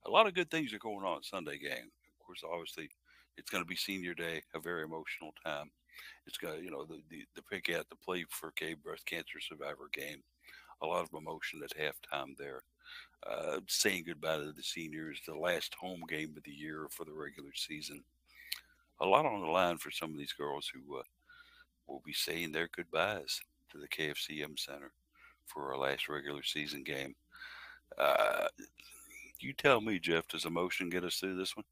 [0.05, 1.89] A lot of good things are going on Sunday game.
[2.19, 2.89] Of course, obviously,
[3.37, 5.71] it's going to be senior day, a very emotional time.
[6.25, 9.39] It's got, you know, the, the, the pick out the play for K breast cancer
[9.39, 10.23] survivor game.
[10.81, 12.63] A lot of emotion at halftime there.
[13.29, 17.13] Uh, saying goodbye to the seniors, the last home game of the year for the
[17.13, 18.03] regular season.
[18.99, 21.03] A lot on the line for some of these girls who uh,
[21.87, 23.39] will be saying their goodbyes
[23.71, 24.57] to the KFC Yum!
[24.57, 24.91] Center
[25.45, 27.13] for our last regular season game.
[27.97, 28.47] Uh,
[29.39, 31.65] you tell me, Jeff, does emotion get us through this one?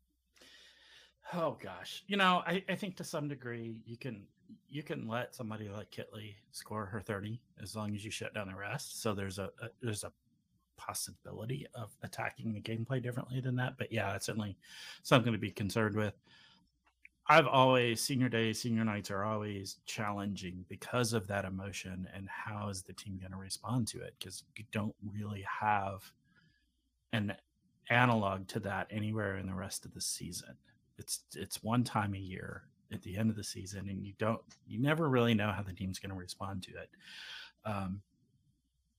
[1.34, 4.26] Oh gosh, you know, I, I think to some degree you can
[4.68, 8.48] you can let somebody like Kitley score her thirty as long as you shut down
[8.48, 9.02] the rest.
[9.02, 10.12] So there's a, a there's a
[10.80, 13.78] possibility of attacking the gameplay differently than that.
[13.78, 14.58] But yeah, it's certainly
[15.04, 16.14] something to be concerned with.
[17.28, 22.70] I've always senior days, senior nights are always challenging because of that emotion and how
[22.70, 24.16] is the team going to respond to it?
[24.18, 26.02] Because you don't really have
[27.14, 27.36] an
[27.92, 30.56] analog to that anywhere in the rest of the season.
[30.98, 34.42] It's it's one time a year at the end of the season, and you don't
[34.68, 36.90] you never really know how the team's going to respond to it.
[37.64, 38.02] Um,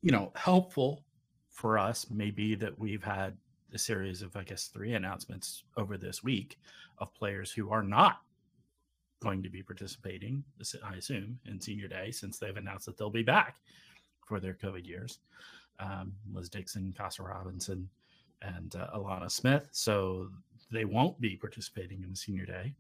[0.02, 1.04] you know, helpful
[1.60, 3.36] for us may be that we've had
[3.74, 6.58] a series of I guess three announcements over this week
[6.98, 8.22] of players who are not
[9.22, 10.42] going to be participating,
[10.82, 13.56] I assume, in senior day since they've announced that they'll be back
[14.26, 15.18] for their COVID years.
[15.78, 17.90] Um, Liz Dixon, Casa Robinson,
[18.40, 19.68] and uh, Alana Smith.
[19.72, 20.30] So
[20.72, 22.72] they won't be participating in the senior day.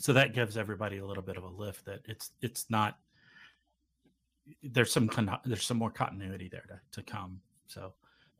[0.00, 2.98] So that gives everybody a little bit of a lift that it's it's not
[4.62, 5.08] there's some
[5.44, 7.40] there's some more continuity there to, to come.
[7.66, 7.92] So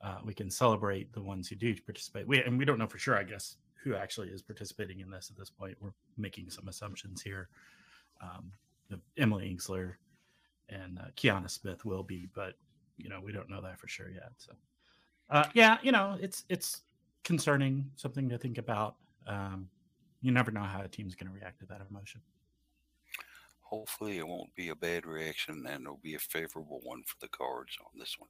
[0.03, 2.27] uh, we can celebrate the ones who do participate.
[2.27, 5.31] We and we don't know for sure, I guess, who actually is participating in this
[5.31, 5.77] at this point.
[5.81, 7.49] We're making some assumptions here.
[8.21, 8.53] Um,
[9.17, 9.95] Emily Engstler
[10.69, 12.55] and uh, Kianna Smith will be, but
[12.97, 14.33] you know we don't know that for sure yet.
[14.39, 14.53] So
[15.31, 16.83] uh, yeah, you know it's it's
[17.25, 18.97] concerning, something to think about.
[19.27, 19.69] Um,
[20.23, 22.21] you never know how a team's going to react to that emotion.
[23.61, 27.29] Hopefully, it won't be a bad reaction and it'll be a favorable one for the
[27.29, 28.29] cards on this one.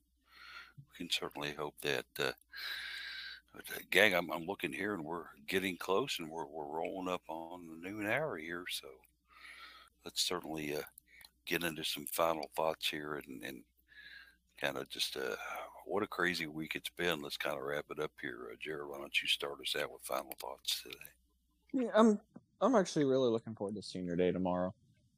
[0.78, 2.06] We can certainly hope that.
[2.18, 2.32] Uh,
[3.54, 7.08] but, uh, gang, I'm, I'm looking here and we're getting close and we're, we're rolling
[7.08, 8.64] up on the noon hour here.
[8.70, 8.88] So
[10.04, 10.82] let's certainly uh,
[11.46, 13.62] get into some final thoughts here and, and
[14.60, 15.36] kind of just uh,
[15.86, 17.22] what a crazy week it's been.
[17.22, 18.48] Let's kind of wrap it up here.
[18.52, 20.94] Uh, Jared, why don't you start us out with final thoughts today?
[21.72, 22.20] Yeah, I'm
[22.60, 24.74] I'm actually really looking forward to senior day tomorrow.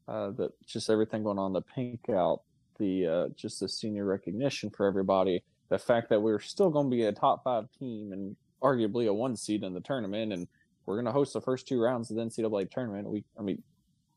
[0.09, 2.43] Uh, that just everything going on, the pink out,
[2.79, 6.97] the uh, just the senior recognition for everybody, the fact that we're still going to
[6.97, 10.49] be a top five team and arguably a one seed in the tournament, and
[10.87, 13.09] we're going to host the first two rounds of the NCAA tournament.
[13.09, 13.63] We, I mean,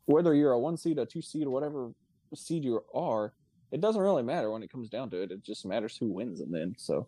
[0.05, 1.91] whether you're a one seed, a two seed, whatever
[2.33, 3.33] seed you are,
[3.71, 5.31] it doesn't really matter when it comes down to it.
[5.31, 7.07] It just matters who wins and then so,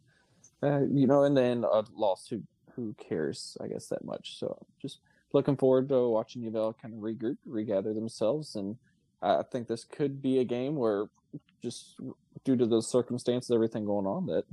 [0.62, 2.42] uh, you know, and then a loss who
[2.76, 3.58] who cares?
[3.62, 4.40] I guess that much.
[4.40, 5.00] So just
[5.34, 8.76] looking forward to watching UofL kind of regroup, regather themselves, and
[9.22, 11.06] I think this could be a game where
[11.62, 11.96] just
[12.44, 14.46] due to the circumstances, everything going on, that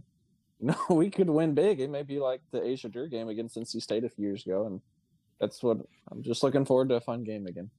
[0.60, 1.80] you know, we could win big.
[1.80, 4.66] It may be like the Asia Shadur game against NC State a few years ago,
[4.66, 4.80] and
[5.40, 5.78] that's what
[6.10, 7.70] I'm just looking forward to a fun game again.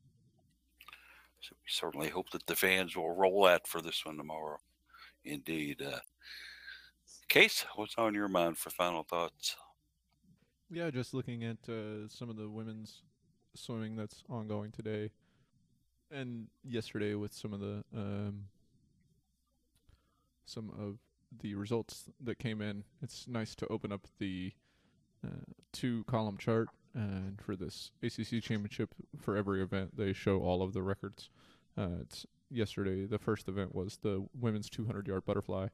[1.42, 4.58] So we certainly hope that the fans will roll out for this one tomorrow.
[5.26, 5.82] Indeed.
[5.82, 6.00] Uh,
[7.32, 9.56] Case, what's on your mind for final thoughts?
[10.70, 13.04] Yeah, just looking at uh, some of the women's
[13.56, 15.12] swimming that's ongoing today,
[16.12, 18.44] and yesterday with some of the um,
[20.52, 20.98] some of
[21.42, 22.84] the results that came in.
[23.02, 24.52] It's nice to open up the
[25.26, 30.62] uh, two column chart, and for this ACC championship, for every event, they show all
[30.62, 31.30] of the records.
[31.78, 33.06] Uh, it's yesterday.
[33.06, 35.68] The first event was the women's 200 yard butterfly.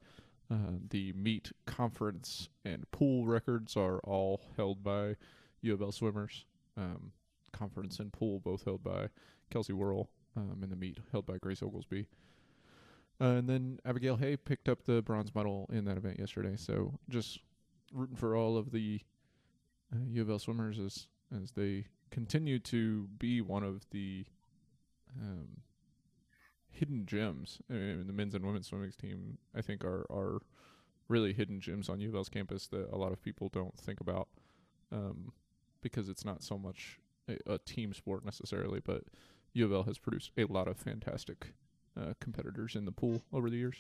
[0.49, 5.15] Uh, the meet conference and pool records are all held by
[5.61, 6.45] U of L swimmers.
[6.77, 7.11] Um,
[7.51, 9.09] conference and pool both held by
[9.49, 12.05] Kelsey Worrell, um, and the meet held by Grace Oglesby.
[13.19, 16.55] Uh, and then Abigail Hay picked up the bronze medal in that event yesterday.
[16.55, 17.39] So just
[17.91, 19.01] rooting for all of the
[19.93, 21.07] uh, U of L swimmers as
[21.43, 24.25] as they continue to be one of the
[25.19, 25.61] um,
[26.69, 27.59] hidden gems.
[27.69, 30.39] I mean, the men's and women's swimming team, I think, are are
[31.07, 34.01] really hidden gems on U of L's campus that a lot of people don't think
[34.01, 34.27] about
[34.91, 35.31] um,
[35.81, 36.99] because it's not so much
[37.29, 39.03] a, a, team sport necessarily, but
[39.53, 41.53] U of L has produced a lot of fantastic
[41.99, 43.75] uh, competitors in the pool over the years.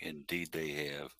[0.00, 1.12] Indeed, they have.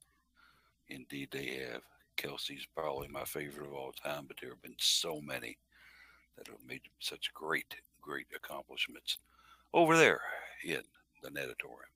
[0.88, 1.82] Indeed, they have.
[2.16, 5.58] Kelsi's probably my favorite of all time, but there have been so many
[6.36, 9.18] that have made such great, great accomplishments
[9.74, 10.20] over there
[10.64, 10.82] in
[11.22, 11.90] the natatorium.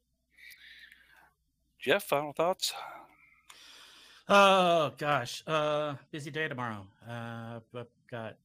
[1.79, 2.75] Jeff, final thoughts?
[4.29, 6.87] Oh gosh, uh, busy day tomorrow.
[7.09, 8.37] Uh, I've got.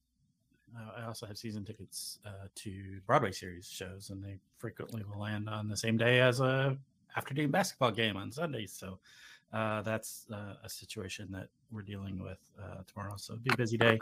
[0.76, 5.20] Uh, I also have season tickets uh, to Broadway series shows, and they frequently will
[5.20, 6.76] land on the same day as a
[7.16, 8.72] afternoon basketball game on Sundays.
[8.72, 8.98] So
[9.52, 13.14] uh, that's uh, a situation that we're dealing with uh, tomorrow.
[13.16, 13.98] So be a busy day,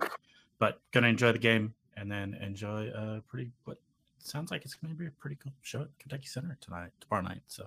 [0.58, 3.78] but gonna enjoy the game and then enjoy a pretty what
[4.18, 7.42] sounds like it's to be a pretty cool show at Kentucky Center tonight, tomorrow night.
[7.46, 7.66] So,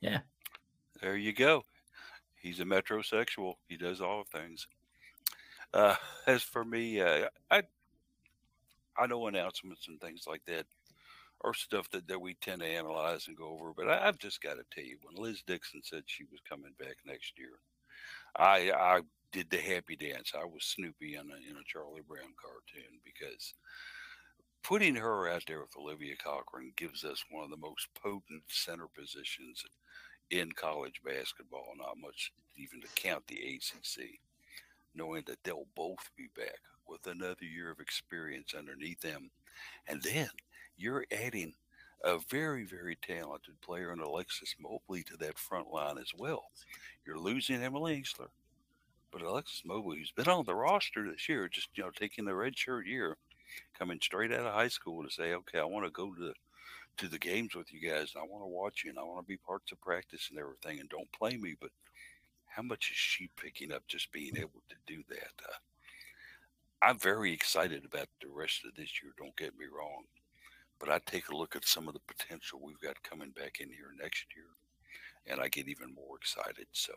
[0.00, 0.20] yeah.
[1.00, 1.64] There you go.
[2.36, 3.54] He's a metrosexual.
[3.68, 4.66] He does all of things.
[5.72, 7.62] Uh, as for me, uh, I
[8.98, 10.66] I know announcements and things like that
[11.42, 13.72] are stuff that, that we tend to analyze and go over.
[13.76, 16.72] But I, have just got to tell you, when Liz Dixon said she was coming
[16.78, 17.60] back next year,
[18.36, 19.00] I I
[19.32, 20.32] did the happy dance.
[20.34, 23.54] I was Snoopy in a, in a Charlie Brown cartoon because
[24.62, 28.86] putting her out there with Olivia Cochran gives us one of the most potent center
[28.96, 29.64] positions
[30.30, 31.72] in college basketball.
[31.76, 34.08] Not much even to count the ACC,
[34.94, 39.30] knowing that they'll both be back with another year of experience underneath them.
[39.86, 40.28] And then
[40.76, 41.54] you're adding
[42.02, 46.44] a very, very talented player in Alexis Mobley to that front line as well.
[47.06, 48.28] You're losing Emily Engstler,
[49.10, 52.34] but Alexis Mobley, who's been on the roster this year, just you know taking the
[52.34, 53.16] red shirt year,
[53.78, 56.32] coming straight out of high school to say, okay, I want to go to
[56.96, 58.12] to the games with you guys.
[58.14, 60.38] And I want to watch you, and I want to be parts of practice and
[60.38, 60.80] everything.
[60.80, 61.70] And don't play me, but
[62.46, 65.32] how much is she picking up just being able to do that?
[65.48, 65.56] Uh,
[66.84, 69.12] I'm very excited about the rest of this year.
[69.16, 70.04] Don't get me wrong,
[70.78, 73.68] but I take a look at some of the potential we've got coming back in
[73.68, 74.44] here next year,
[75.26, 76.66] and I get even more excited.
[76.72, 76.92] So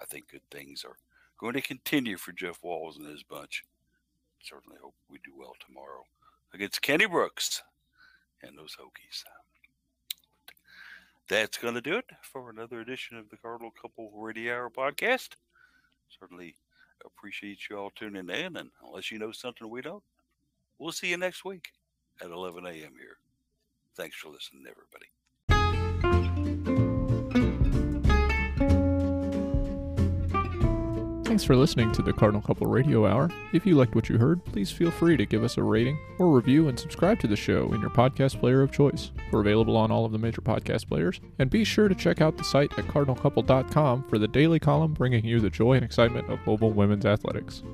[0.00, 0.96] I think good things are
[1.38, 3.64] going to continue for Jeff Walz and his bunch
[4.44, 6.04] certainly hope we do well tomorrow
[6.52, 7.62] against Kenny Brooks
[8.42, 9.24] and those Hokies.
[11.28, 15.30] That's going to do it for another edition of the Cardinal Couple Radio Hour podcast.
[16.20, 16.56] Certainly
[17.04, 18.56] appreciate you all tuning in.
[18.56, 20.02] And unless you know something we don't,
[20.78, 21.68] we'll see you next week
[22.20, 22.74] at 11 a.m.
[22.98, 23.18] here.
[23.96, 25.06] Thanks for listening, everybody.
[31.34, 33.28] Thanks for listening to the Cardinal Couple Radio Hour.
[33.52, 36.30] If you liked what you heard, please feel free to give us a rating or
[36.30, 39.10] review and subscribe to the show in your podcast player of choice.
[39.32, 41.20] We're available on all of the major podcast players.
[41.40, 45.24] And be sure to check out the site at cardinalcouple.com for the daily column bringing
[45.24, 47.64] you the joy and excitement of mobile women's athletics.